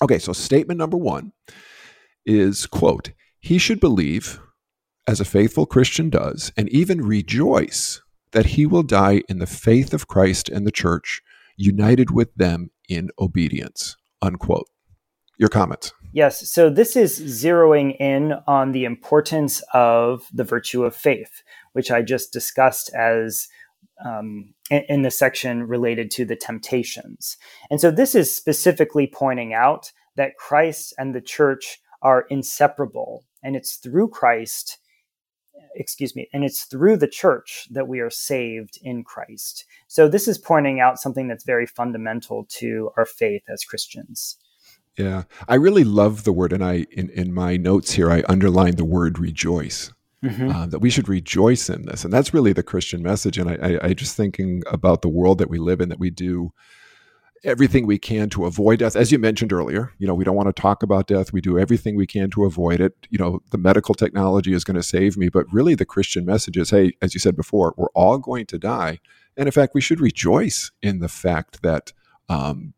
[0.00, 1.32] Okay, so statement number one
[2.24, 4.40] is quote, he should believe,
[5.06, 8.00] as a faithful Christian does, and even rejoice
[8.32, 11.22] that he will die in the faith of Christ and the church,
[11.56, 13.96] united with them in obedience.
[14.22, 14.68] Unquote.
[15.38, 15.92] Your comments.
[16.12, 21.42] Yes, so this is zeroing in on the importance of the virtue of faith,
[21.74, 23.48] which I just discussed as
[24.02, 27.36] um, in, the section related to the temptations.
[27.70, 33.24] And so this is specifically pointing out that Christ and the church are inseparable.
[33.42, 34.78] And it's through Christ,
[35.74, 39.64] excuse me, and it's through the church that we are saved in Christ.
[39.88, 44.36] So this is pointing out something that's very fundamental to our faith as Christians.
[44.96, 48.78] Yeah, I really love the word, and I in, in my notes here I underlined
[48.78, 49.92] the word rejoice
[50.24, 50.48] mm-hmm.
[50.50, 52.04] uh, that we should rejoice in this.
[52.04, 53.38] And that's really the Christian message.
[53.38, 56.10] And I, I, I just thinking about the world that we live in, that we
[56.10, 56.52] do
[57.46, 58.96] everything we can to avoid death.
[58.96, 61.32] As you mentioned earlier, you know, we don't want to talk about death.
[61.32, 63.06] We do everything we can to avoid it.
[63.08, 66.56] You know, the medical technology is going to save me, but really the Christian message
[66.56, 68.98] is, hey, as you said before, we're all going to die.
[69.36, 71.92] And in fact, we should rejoice in the fact that,
[72.28, 72.74] um,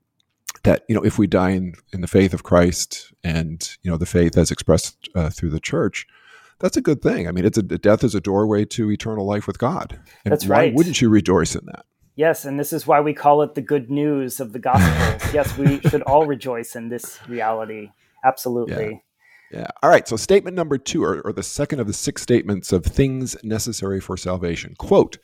[0.64, 3.96] that you know, if we die in, in the faith of Christ and you know
[3.96, 6.06] the faith as expressed uh, through the church,
[6.58, 7.28] that's a good thing.
[7.28, 9.98] I mean, it's a death is a doorway to eternal life with God.
[10.24, 10.74] And that's why right.
[10.74, 11.86] Wouldn't you rejoice in that?
[12.18, 15.30] Yes, and this is why we call it the good news of the gospel.
[15.32, 17.92] yes, we should all rejoice in this reality.
[18.24, 19.04] Absolutely.
[19.52, 19.60] Yeah.
[19.60, 19.66] yeah.
[19.84, 20.08] All right.
[20.08, 24.00] So, statement number two, or, or the second of the six statements of things necessary
[24.00, 24.74] for salvation.
[24.80, 25.18] Quote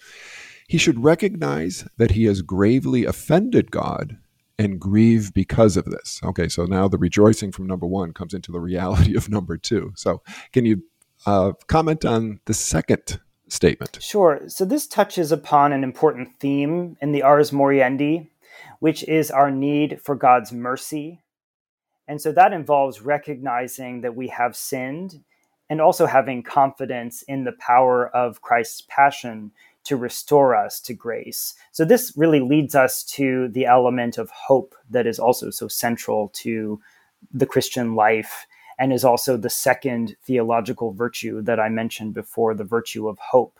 [0.68, 4.16] He should recognize that he has gravely offended God
[4.56, 6.20] and grieve because of this.
[6.22, 6.48] Okay.
[6.48, 9.92] So now the rejoicing from number one comes into the reality of number two.
[9.96, 10.84] So, can you
[11.26, 13.98] uh, comment on the second statement.
[14.00, 14.42] Sure.
[14.48, 18.28] So this touches upon an important theme in the Ars Moriendi,
[18.80, 21.22] which is our need for God's mercy.
[22.06, 25.22] And so that involves recognizing that we have sinned
[25.70, 29.52] and also having confidence in the power of Christ's passion
[29.84, 31.54] to restore us to grace.
[31.72, 36.30] So this really leads us to the element of hope that is also so central
[36.34, 36.80] to
[37.32, 38.46] the Christian life
[38.78, 43.58] and is also the second theological virtue that I mentioned before the virtue of hope.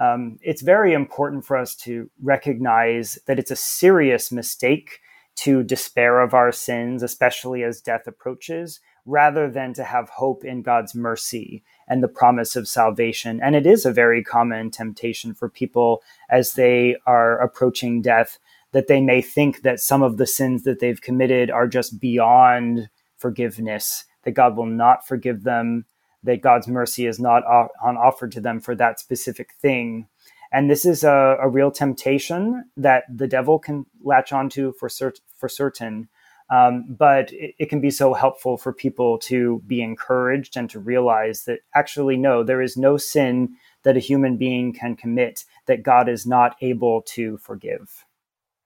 [0.00, 5.00] Um, it's very important for us to recognize that it's a serious mistake
[5.36, 10.62] to despair of our sins, especially as death approaches, rather than to have hope in
[10.62, 13.40] God's mercy and the promise of salvation.
[13.42, 18.38] And it is a very common temptation for people as they are approaching death
[18.72, 22.90] that they may think that some of the sins that they've committed are just beyond
[23.16, 25.84] forgiveness that God will not forgive them,
[26.22, 30.08] that God's mercy is not on offer to them for that specific thing.
[30.52, 35.20] And this is a, a real temptation that the devil can latch onto for, cert-
[35.36, 36.08] for certain.
[36.50, 40.80] Um, but it, it, can be so helpful for people to be encouraged and to
[40.80, 45.82] realize that actually, no, there is no sin that a human being can commit that
[45.82, 48.06] God is not able to forgive.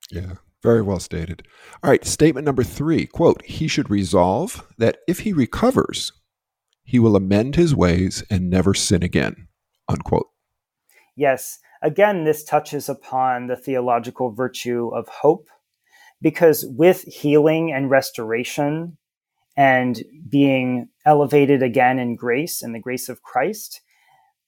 [0.09, 0.35] Yeah.
[0.63, 1.45] Very well stated.
[1.83, 6.13] All right, statement number three quote, he should resolve that if he recovers,
[6.83, 9.49] he will amend his ways and never sin again.
[9.89, 10.29] Unquote.
[11.15, 11.59] Yes.
[11.81, 15.49] Again, this touches upon the theological virtue of hope,
[16.21, 18.97] because with healing and restoration,
[19.55, 23.81] and being elevated again in grace and the grace of Christ,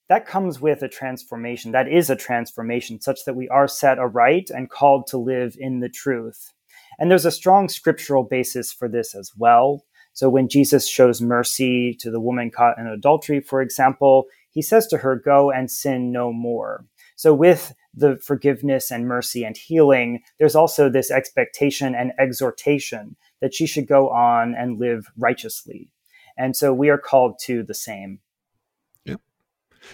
[0.08, 1.72] that comes with a transformation.
[1.72, 5.80] That is a transformation such that we are set aright and called to live in
[5.80, 6.52] the truth.
[6.98, 9.84] And there's a strong scriptural basis for this as well.
[10.12, 14.86] So when Jesus shows mercy to the woman caught in adultery, for example, he says
[14.88, 16.86] to her, Go and sin no more.
[17.16, 23.54] So with the forgiveness and mercy and healing, there's also this expectation and exhortation that
[23.54, 25.90] she should go on and live righteously.
[26.38, 28.20] And so we are called to the same.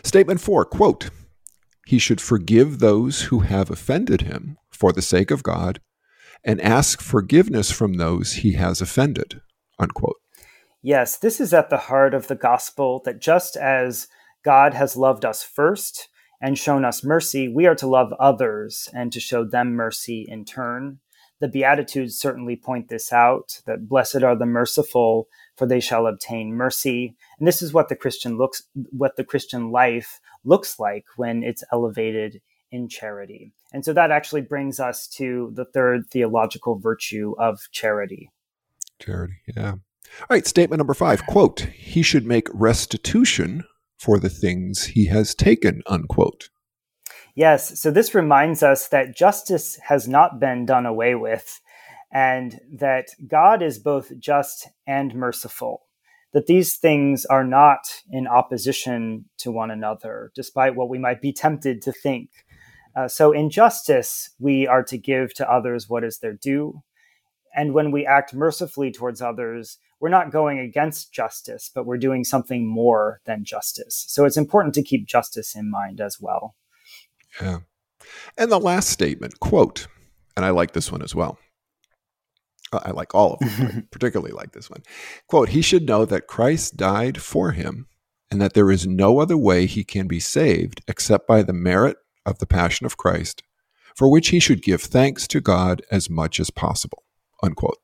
[0.03, 1.11] Statement four quote,
[1.87, 5.81] He should forgive those who have offended him for the sake of God
[6.45, 9.41] and ask forgiveness from those he has offended.
[9.79, 10.17] Unquote.
[10.83, 14.09] Yes, this is at the heart of the gospel that just as
[14.45, 16.09] God has loved us first
[16.41, 20.45] and shown us mercy, we are to love others and to show them mercy in
[20.45, 20.99] turn.
[21.41, 25.29] The Beatitudes certainly point this out that blessed are the merciful,
[25.63, 27.15] for they shall obtain mercy.
[27.39, 31.63] And this is what the Christian looks, what the Christian life looks like when it's
[31.73, 32.43] elevated
[32.73, 33.53] in charity.
[33.73, 38.29] And so that actually brings us to the third theological virtue of charity.
[38.99, 39.75] Charity, yeah.
[39.75, 43.63] All right, statement number five quote, he should make restitution
[44.01, 46.51] for the things he has taken, unquote.
[47.37, 51.61] Yes, so this reminds us that justice has not been done away with,
[52.13, 55.83] and that God is both just and merciful.
[56.33, 61.33] That these things are not in opposition to one another, despite what we might be
[61.33, 62.31] tempted to think.
[62.95, 66.83] Uh, so, in justice, we are to give to others what is their due.
[67.55, 72.25] And when we act mercifully towards others, we're not going against justice, but we're doing
[72.25, 74.05] something more than justice.
[74.09, 76.55] So, it's important to keep justice in mind as well.
[77.41, 77.61] Yeah.
[78.37, 79.87] And the last statement, quote,
[80.37, 81.39] and I like this one as well.
[82.73, 84.83] Uh, I like all of them, particularly like this one.
[85.29, 87.87] Quote, he should know that Christ died for him
[88.31, 91.99] and that there is no other way he can be saved except by the merit
[92.25, 93.43] of the passion of Christ,
[93.95, 97.05] for which he should give thanks to God as much as possible.
[97.43, 97.79] Unquote.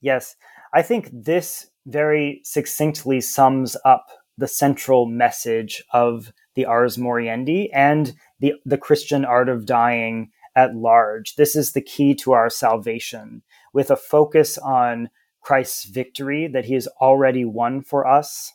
[0.00, 0.36] Yes,
[0.72, 4.06] I think this very succinctly sums up
[4.38, 10.74] the central message of the Ars Moriendi and the, the Christian art of dying at
[10.74, 11.34] large.
[11.36, 13.42] This is the key to our salvation,
[13.72, 15.10] with a focus on
[15.40, 18.52] Christ's victory that he has already won for us,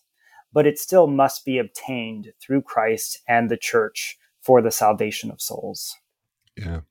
[0.53, 5.41] but it still must be obtained through Christ and the church for the salvation of
[5.41, 5.95] souls.
[6.55, 6.82] Yeah.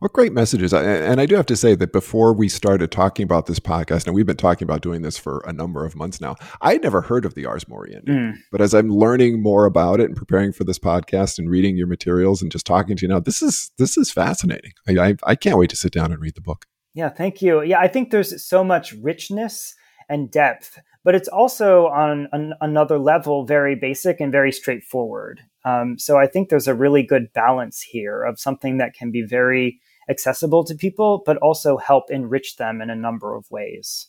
[0.00, 0.72] What great messages.
[0.72, 4.14] And I do have to say that before we started talking about this podcast, and
[4.14, 7.02] we've been talking about doing this for a number of months now, I had never
[7.02, 8.06] heard of the Ars Moriendi.
[8.06, 8.38] Mm.
[8.50, 11.86] But as I'm learning more about it and preparing for this podcast and reading your
[11.86, 14.72] materials and just talking to you now, this is this is fascinating.
[14.88, 16.64] I, I, I can't wait to sit down and read the book.
[17.00, 17.62] Yeah, thank you.
[17.62, 19.74] Yeah, I think there's so much richness
[20.10, 25.40] and depth, but it's also on an, another level very basic and very straightforward.
[25.64, 29.22] Um, so I think there's a really good balance here of something that can be
[29.22, 29.80] very
[30.10, 34.08] accessible to people, but also help enrich them in a number of ways.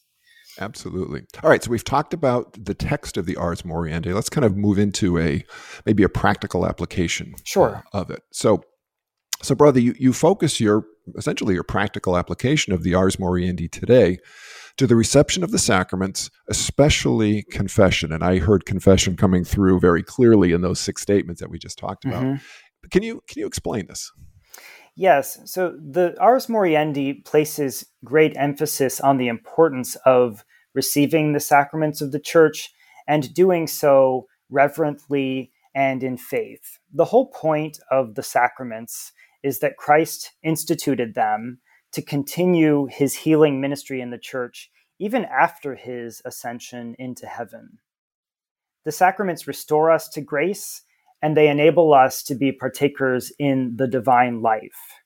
[0.59, 1.21] Absolutely.
[1.41, 4.13] All right, so we've talked about the text of the Ars Moriendi.
[4.13, 5.45] Let's kind of move into a
[5.85, 7.85] maybe a practical application sure.
[7.93, 8.23] Uh, of it.
[8.33, 8.65] So
[9.41, 10.83] so brother, you, you focus your
[11.15, 14.17] essentially your practical application of the Ars Moriendi today
[14.77, 18.11] to the reception of the sacraments, especially confession.
[18.11, 21.77] And I heard confession coming through very clearly in those six statements that we just
[21.77, 22.23] talked about.
[22.23, 22.87] Mm-hmm.
[22.89, 24.11] Can you can you explain this?
[24.95, 25.39] Yes.
[25.45, 30.43] So the Ars Moriendi places great emphasis on the importance of
[30.73, 32.69] receiving the sacraments of the church
[33.07, 36.77] and doing so reverently and in faith.
[36.93, 39.11] The whole point of the sacraments
[39.43, 41.59] is that Christ instituted them
[41.93, 44.69] to continue his healing ministry in the church
[44.99, 47.79] even after his ascension into heaven.
[48.85, 50.83] The sacraments restore us to grace
[51.21, 55.01] and they enable us to be partakers in the divine life.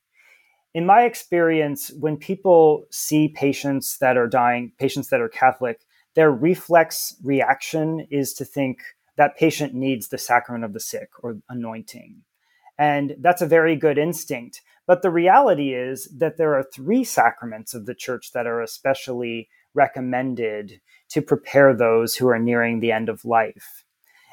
[0.73, 5.79] In my experience, when people see patients that are dying, patients that are Catholic,
[6.15, 8.79] their reflex reaction is to think
[9.17, 12.21] that patient needs the sacrament of the sick or anointing.
[12.77, 14.61] And that's a very good instinct.
[14.87, 19.49] But the reality is that there are three sacraments of the church that are especially
[19.73, 23.83] recommended to prepare those who are nearing the end of life.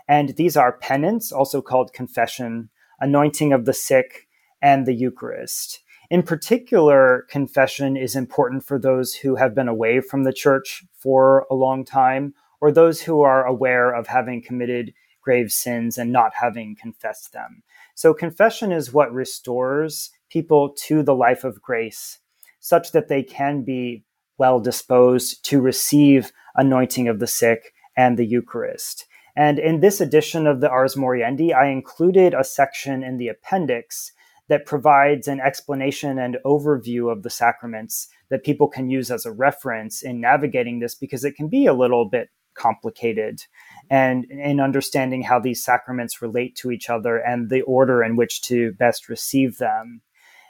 [0.08, 2.70] And these are penance, also called confession,
[3.00, 4.28] anointing of the sick,
[4.60, 5.80] and the Eucharist.
[6.10, 11.46] In particular, confession is important for those who have been away from the church for
[11.50, 16.34] a long time, or those who are aware of having committed grave sins and not
[16.34, 17.62] having confessed them.
[17.94, 22.18] So, confession is what restores people to the life of grace,
[22.60, 24.04] such that they can be
[24.38, 29.06] well disposed to receive anointing of the sick, and the Eucharist.
[29.36, 34.12] And in this edition of the Ars Moriendi, I included a section in the appendix
[34.48, 39.32] that provides an explanation and overview of the sacraments that people can use as a
[39.32, 43.44] reference in navigating this because it can be a little bit complicated
[43.90, 48.42] and in understanding how these sacraments relate to each other and the order in which
[48.42, 50.00] to best receive them.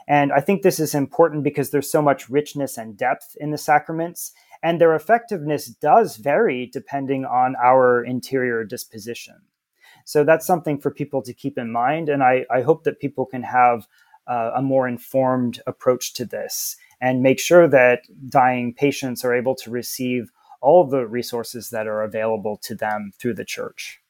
[0.09, 3.59] And I think this is important because there's so much richness and depth in the
[3.59, 4.33] sacraments,
[4.63, 9.37] and their effectiveness does vary depending on our interior disposition.
[10.05, 12.09] So that's something for people to keep in mind.
[12.09, 13.87] And I, I hope that people can have
[14.27, 19.55] uh, a more informed approach to this and make sure that dying patients are able
[19.57, 20.31] to receive
[20.63, 24.01] all the resources that are available to them through the church.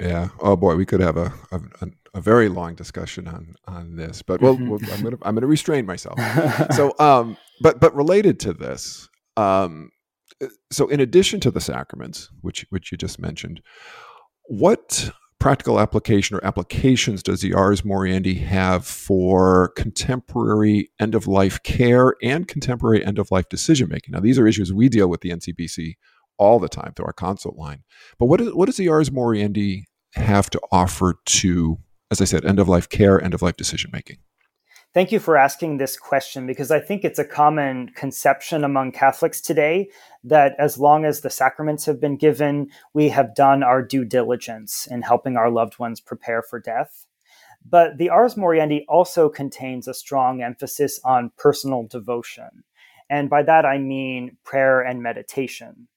[0.00, 0.28] Yeah.
[0.40, 1.60] Oh boy, we could have a a,
[2.14, 5.86] a very long discussion on on this, but well, we'll I'm gonna I'm gonna restrain
[5.86, 6.18] myself.
[6.74, 9.90] so, um, but but related to this, um,
[10.70, 13.62] so in addition to the sacraments, which which you just mentioned,
[14.44, 21.62] what practical application or applications does the Ars Moriendi have for contemporary end of life
[21.62, 24.12] care and contemporary end of life decision making?
[24.12, 25.94] Now, these are issues we deal with the NCBC
[26.38, 27.82] all the time through our consult line.
[28.18, 29.84] But what, is, what does the Ars Moriendi
[30.14, 31.78] have to offer to,
[32.10, 34.18] as I said, end of life care, end of life decision making?
[34.96, 39.42] Thank you for asking this question because I think it's a common conception among Catholics
[39.42, 39.90] today
[40.24, 44.88] that as long as the sacraments have been given, we have done our due diligence
[44.90, 47.04] in helping our loved ones prepare for death.
[47.62, 52.64] But the Ars Moriendi also contains a strong emphasis on personal devotion.
[53.10, 55.88] And by that I mean prayer and meditation.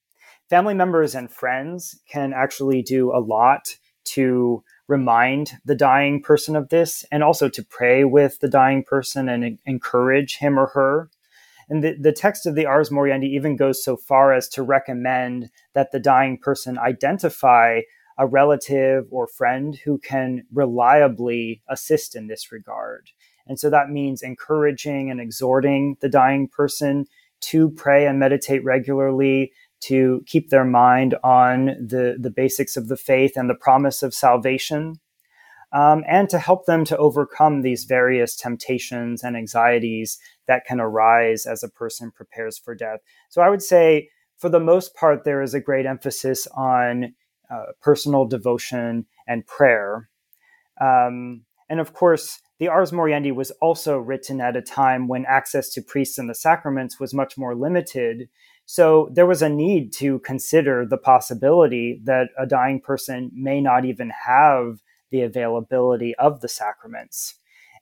[0.49, 3.77] Family members and friends can actually do a lot
[4.15, 9.29] to remind the dying person of this and also to pray with the dying person
[9.29, 11.09] and encourage him or her.
[11.69, 15.51] And the, the text of the Ars Moriendi even goes so far as to recommend
[15.75, 17.81] that the dying person identify
[18.17, 23.11] a relative or friend who can reliably assist in this regard.
[23.45, 27.05] And so that means encouraging and exhorting the dying person
[27.41, 32.97] to pray and meditate regularly, to keep their mind on the, the basics of the
[32.97, 34.99] faith and the promise of salvation,
[35.71, 40.17] um, and to help them to overcome these various temptations and anxieties
[40.47, 42.99] that can arise as a person prepares for death.
[43.29, 47.13] So I would say, for the most part, there is a great emphasis on
[47.51, 50.09] uh, personal devotion and prayer.
[50.81, 55.69] Um, and of course, the Ars Moriendi was also written at a time when access
[55.73, 58.27] to priests and the sacraments was much more limited.
[58.71, 63.83] So there was a need to consider the possibility that a dying person may not
[63.83, 64.77] even have
[65.09, 67.33] the availability of the sacraments.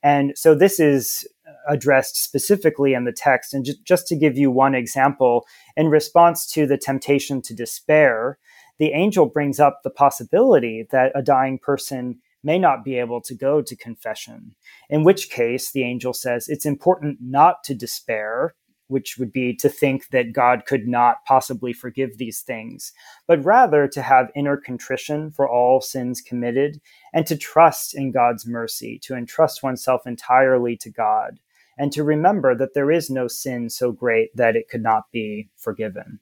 [0.01, 1.27] And so this is
[1.67, 3.53] addressed specifically in the text.
[3.53, 8.37] And just, to give you one example, in response to the temptation to despair,
[8.79, 13.35] the angel brings up the possibility that a dying person may not be able to
[13.35, 14.55] go to confession.
[14.89, 18.55] In which case, the angel says it's important not to despair,
[18.87, 22.93] which would be to think that God could not possibly forgive these things,
[23.27, 26.79] but rather to have inner contrition for all sins committed
[27.13, 31.39] and to trust in God's mercy, to entrust oneself entirely to God,
[31.77, 35.49] and to remember that there is no sin so great that it could not be
[35.55, 36.19] forgiven.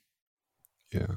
[0.92, 1.16] Yeah.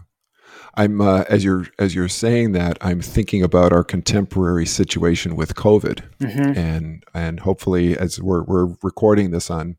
[0.76, 5.56] I'm uh, as you're as you're saying that I'm thinking about our contemporary situation with
[5.56, 6.58] COVID, mm-hmm.
[6.58, 9.78] and and hopefully as we're we're recording this on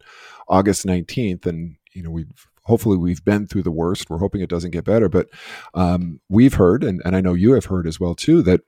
[0.49, 4.11] August 19th, and you know we've hopefully we've been through the worst.
[4.11, 5.29] We're hoping it doesn't get better, but
[5.75, 8.61] um, we've heard, and, and I know you have heard as well too, that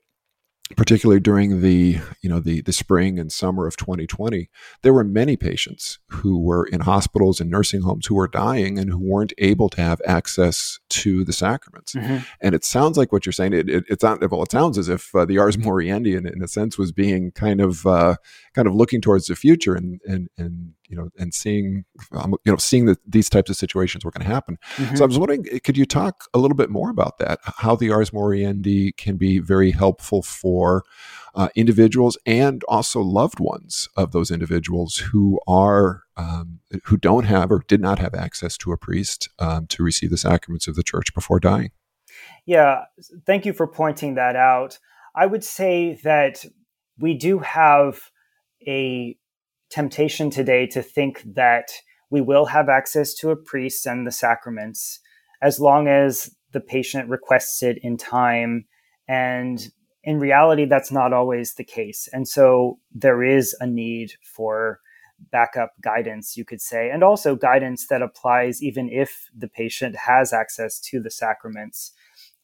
[0.76, 4.48] particularly during the you know the the spring and summer of 2020
[4.82, 8.90] there were many patients who were in hospitals and nursing homes who were dying and
[8.90, 12.18] who weren't able to have access to the sacraments mm-hmm.
[12.40, 14.88] and it sounds like what you're saying it, it, it's not well it sounds as
[14.88, 18.16] if uh, the ars moriendi in, in a sense was being kind of uh,
[18.54, 22.52] kind of looking towards the future and and and you know and seeing um, you
[22.52, 24.58] know seeing that these types of situations were going to happen.
[24.76, 24.94] Mm-hmm.
[24.94, 27.40] so i was wondering could you talk a little bit more about that?
[27.42, 30.84] How the ars moriendi can be very helpful for
[31.34, 37.50] uh, individuals and also loved ones of those individuals who are um, who don't have
[37.50, 40.82] or did not have access to a priest um, to receive the sacraments of the
[40.82, 41.70] church before dying.
[42.44, 42.84] Yeah
[43.24, 44.78] thank you for pointing that out.
[45.14, 46.44] I would say that
[46.98, 48.10] we do have
[48.66, 49.16] a
[49.72, 51.72] temptation today to think that
[52.10, 55.00] we will have access to a priest and the sacraments
[55.40, 58.66] as long as the patient requests it in time.
[59.08, 59.66] And
[60.04, 62.06] in reality, that's not always the case.
[62.12, 64.80] And so there is a need for
[65.30, 70.34] backup guidance, you could say, and also guidance that applies even if the patient has
[70.34, 71.92] access to the sacraments.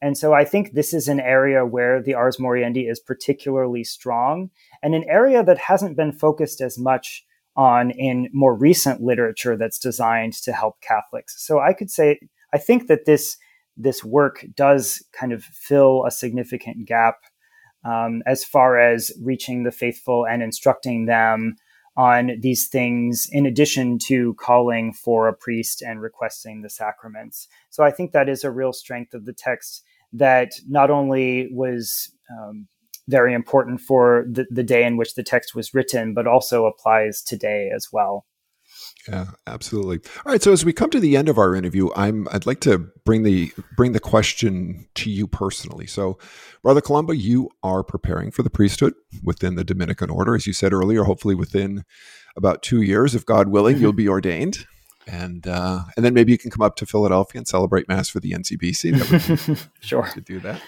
[0.01, 4.51] And so I think this is an area where the Ars Moriendi is particularly strong
[4.83, 7.25] and an area that hasn't been focused as much
[7.57, 11.45] on in more recent literature that's designed to help Catholics.
[11.45, 12.21] So I could say
[12.55, 13.37] I think that this
[13.77, 17.17] this work does kind of fill a significant gap
[17.85, 21.57] um, as far as reaching the faithful and instructing them
[21.97, 27.49] on these things, in addition to calling for a priest and requesting the sacraments.
[27.71, 32.11] So I think that is a real strength of the text that not only was
[32.31, 32.69] um,
[33.09, 37.23] very important for the, the day in which the text was written, but also applies
[37.23, 38.27] today as well.
[39.09, 40.01] Yeah, absolutely.
[40.27, 42.61] All right, so as we come to the end of our interview, I'm I'd like
[42.61, 45.87] to bring the bring the question to you personally.
[45.87, 46.19] So,
[46.63, 48.93] Brother Columba, you are preparing for the priesthood
[49.23, 51.05] within the Dominican order, as you said earlier.
[51.05, 51.85] Hopefully, within
[52.37, 53.85] about two years, if God willing, mm-hmm.
[53.85, 54.67] you'll be ordained,
[55.09, 58.21] and uh, and then maybe you can come up to Philadelphia and celebrate Mass for
[58.21, 58.99] the NCBC.
[58.99, 60.61] That would sure to do that,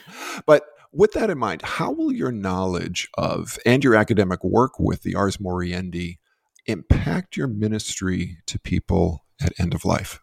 [0.46, 0.64] but.
[0.92, 5.14] With that in mind, how will your knowledge of and your academic work with the
[5.14, 6.18] Ars Moriendi
[6.66, 10.20] impact your ministry to people at end of life?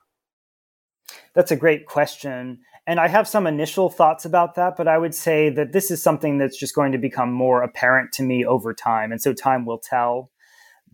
[1.33, 2.59] That's a great question.
[2.85, 6.01] And I have some initial thoughts about that, but I would say that this is
[6.01, 9.11] something that's just going to become more apparent to me over time.
[9.11, 10.31] And so time will tell.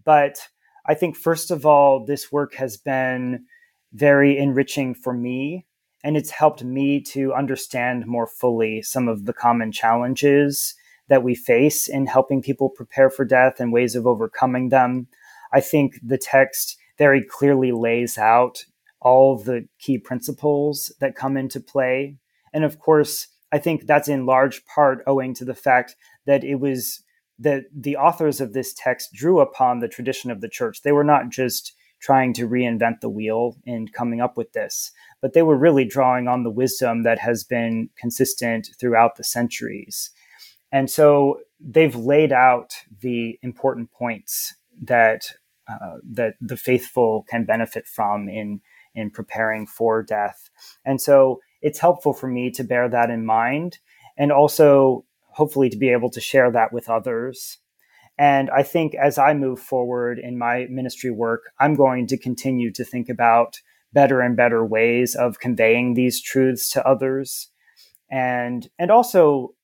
[0.03, 0.49] But
[0.85, 3.45] I think, first of all, this work has been
[3.93, 5.65] very enriching for me.
[6.03, 10.75] And it's helped me to understand more fully some of the common challenges
[11.07, 15.07] that we face in helping people prepare for death and ways of overcoming them.
[15.53, 18.65] I think the text very clearly lays out
[18.99, 22.17] all the key principles that come into play.
[22.53, 26.55] And of course, I think that's in large part owing to the fact that it
[26.55, 27.03] was
[27.39, 30.81] that the authors of this text drew upon the tradition of the church.
[30.81, 35.33] They were not just trying to reinvent the wheel in coming up with this, but
[35.33, 40.11] they were really drawing on the wisdom that has been consistent throughout the centuries.
[40.71, 45.31] And so they've laid out the important points that
[45.69, 48.59] uh, that the faithful can benefit from in
[48.95, 50.49] in preparing for death.
[50.83, 53.79] And so it's helpful for me to bear that in mind
[54.17, 57.57] and also hopefully to be able to share that with others.
[58.17, 62.71] And I think as I move forward in my ministry work, I'm going to continue
[62.73, 63.59] to think about
[63.91, 67.49] better and better ways of conveying these truths to others
[68.11, 69.55] and and also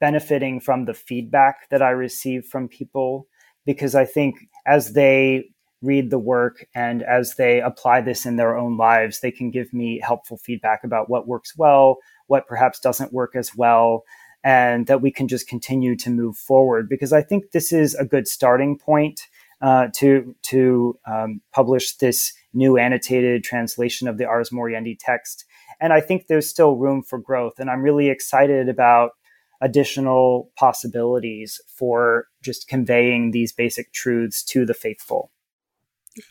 [0.00, 3.26] benefiting from the feedback that I receive from people
[3.66, 4.36] because I think
[4.66, 5.44] as they
[5.82, 9.72] read the work and as they apply this in their own lives, they can give
[9.72, 14.02] me helpful feedback about what works well, what perhaps doesn't work as well,
[14.44, 16.88] and that we can just continue to move forward.
[16.88, 19.22] Because I think this is a good starting point
[19.60, 25.44] uh, to to um, publish this new annotated translation of the Ars Moriendi text.
[25.80, 29.12] And I think there's still room for growth, and I'm really excited about
[29.60, 35.32] additional possibilities for just conveying these basic truths to the faithful.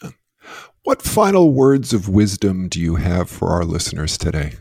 [0.02, 0.12] Yeah.
[0.84, 4.54] What final words of wisdom do you have for our listeners today?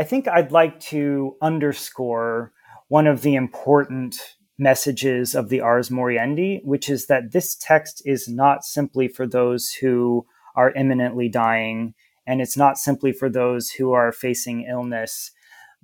[0.00, 2.52] I think I'd like to underscore
[2.88, 4.16] one of the important
[4.58, 9.68] messages of the Ars Moriendi, which is that this text is not simply for those
[9.72, 10.24] who
[10.56, 11.92] are imminently dying,
[12.26, 15.32] and it's not simply for those who are facing illness,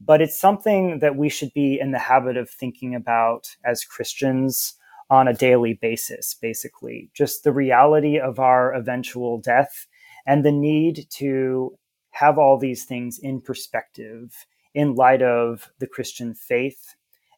[0.03, 4.79] but it's something that we should be in the habit of thinking about as Christians
[5.11, 7.11] on a daily basis, basically.
[7.13, 9.87] Just the reality of our eventual death
[10.27, 11.77] and the need to
[12.19, 16.95] have all these things in perspective in light of the Christian faith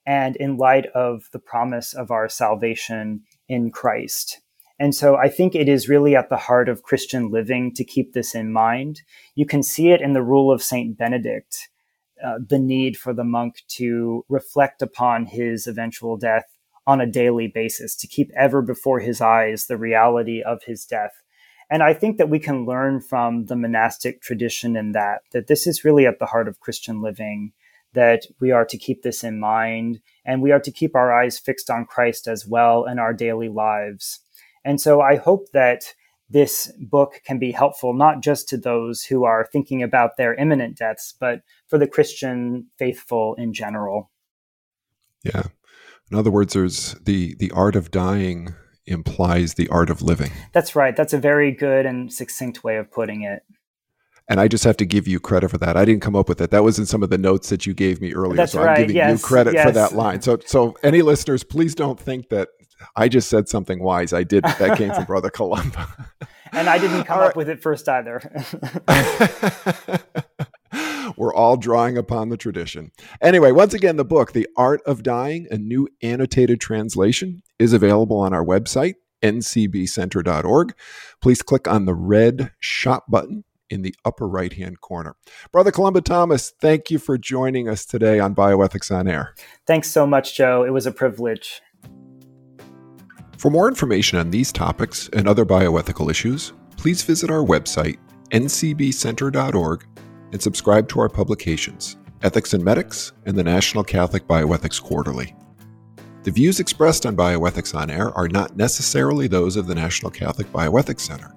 [0.06, 4.40] and in light of the promise of our salvation in Christ.
[4.80, 8.12] And so I think it is really at the heart of Christian living to keep
[8.12, 9.02] this in mind.
[9.34, 11.68] You can see it in the rule of Saint Benedict
[12.24, 16.44] uh, the need for the monk to reflect upon his eventual death
[16.86, 21.22] on a daily basis, to keep ever before his eyes the reality of his death.
[21.70, 25.66] And I think that we can learn from the monastic tradition in that, that this
[25.66, 27.52] is really at the heart of Christian living,
[27.92, 31.38] that we are to keep this in mind and we are to keep our eyes
[31.38, 34.20] fixed on Christ as well in our daily lives.
[34.64, 35.94] And so I hope that
[36.30, 40.76] this book can be helpful not just to those who are thinking about their imminent
[40.76, 44.10] deaths, but for the Christian faithful in general.
[45.22, 45.44] Yeah.
[46.10, 48.54] In other words, there's the the art of dying
[48.88, 50.30] implies the art of living.
[50.52, 50.96] That's right.
[50.96, 53.42] That's a very good and succinct way of putting it.
[54.30, 55.76] And I just have to give you credit for that.
[55.76, 56.50] I didn't come up with it.
[56.50, 58.36] That was in some of the notes that you gave me earlier.
[58.36, 58.72] That's so right.
[58.72, 59.20] I'm giving yes.
[59.20, 59.66] you credit yes.
[59.66, 60.20] for that line.
[60.20, 62.48] So so any listeners, please don't think that
[62.94, 64.12] I just said something wise.
[64.12, 64.44] I did.
[64.44, 65.88] That came from Brother Columba.
[66.52, 68.20] and I didn't come up with it first either.
[71.18, 72.92] We're all drawing upon the tradition.
[73.20, 78.20] Anyway, once again, the book, The Art of Dying, a new annotated translation, is available
[78.20, 80.74] on our website, ncbcenter.org.
[81.20, 85.16] Please click on the red shop button in the upper right hand corner.
[85.50, 89.34] Brother Columba Thomas, thank you for joining us today on Bioethics on Air.
[89.66, 90.64] Thanks so much, Joe.
[90.64, 91.60] It was a privilege.
[93.36, 97.98] For more information on these topics and other bioethical issues, please visit our website,
[98.30, 99.86] ncbcenter.org,
[100.32, 105.34] and subscribe to our publications, Ethics and Medics and the National Catholic Bioethics Quarterly.
[106.24, 110.50] The views expressed on Bioethics on Air are not necessarily those of the National Catholic
[110.52, 111.34] Bioethics Center.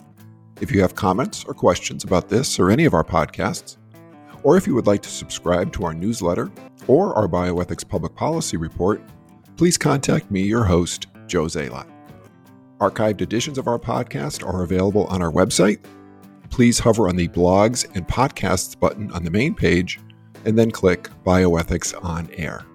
[0.59, 3.77] If you have comments or questions about this or any of our podcasts,
[4.43, 6.51] or if you would like to subscribe to our newsletter
[6.87, 9.01] or our Bioethics Public Policy Report,
[9.55, 11.87] please contact me, your host, Joe Zalot.
[12.79, 15.79] Archived editions of our podcast are available on our website.
[16.51, 19.99] Please hover on the Blogs and Podcasts button on the main page
[20.45, 22.65] and then click Bioethics on Air.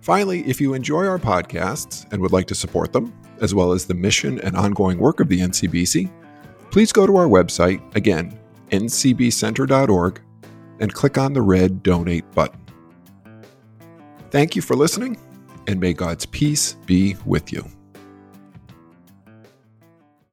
[0.00, 3.86] Finally, if you enjoy our podcasts and would like to support them, as well as
[3.86, 6.10] the mission and ongoing work of the NCBC,
[6.70, 8.38] please go to our website, again,
[8.70, 10.20] ncbcenter.org,
[10.80, 12.60] and click on the red Donate button.
[14.30, 15.16] Thank you for listening,
[15.66, 17.64] and may God's peace be with you.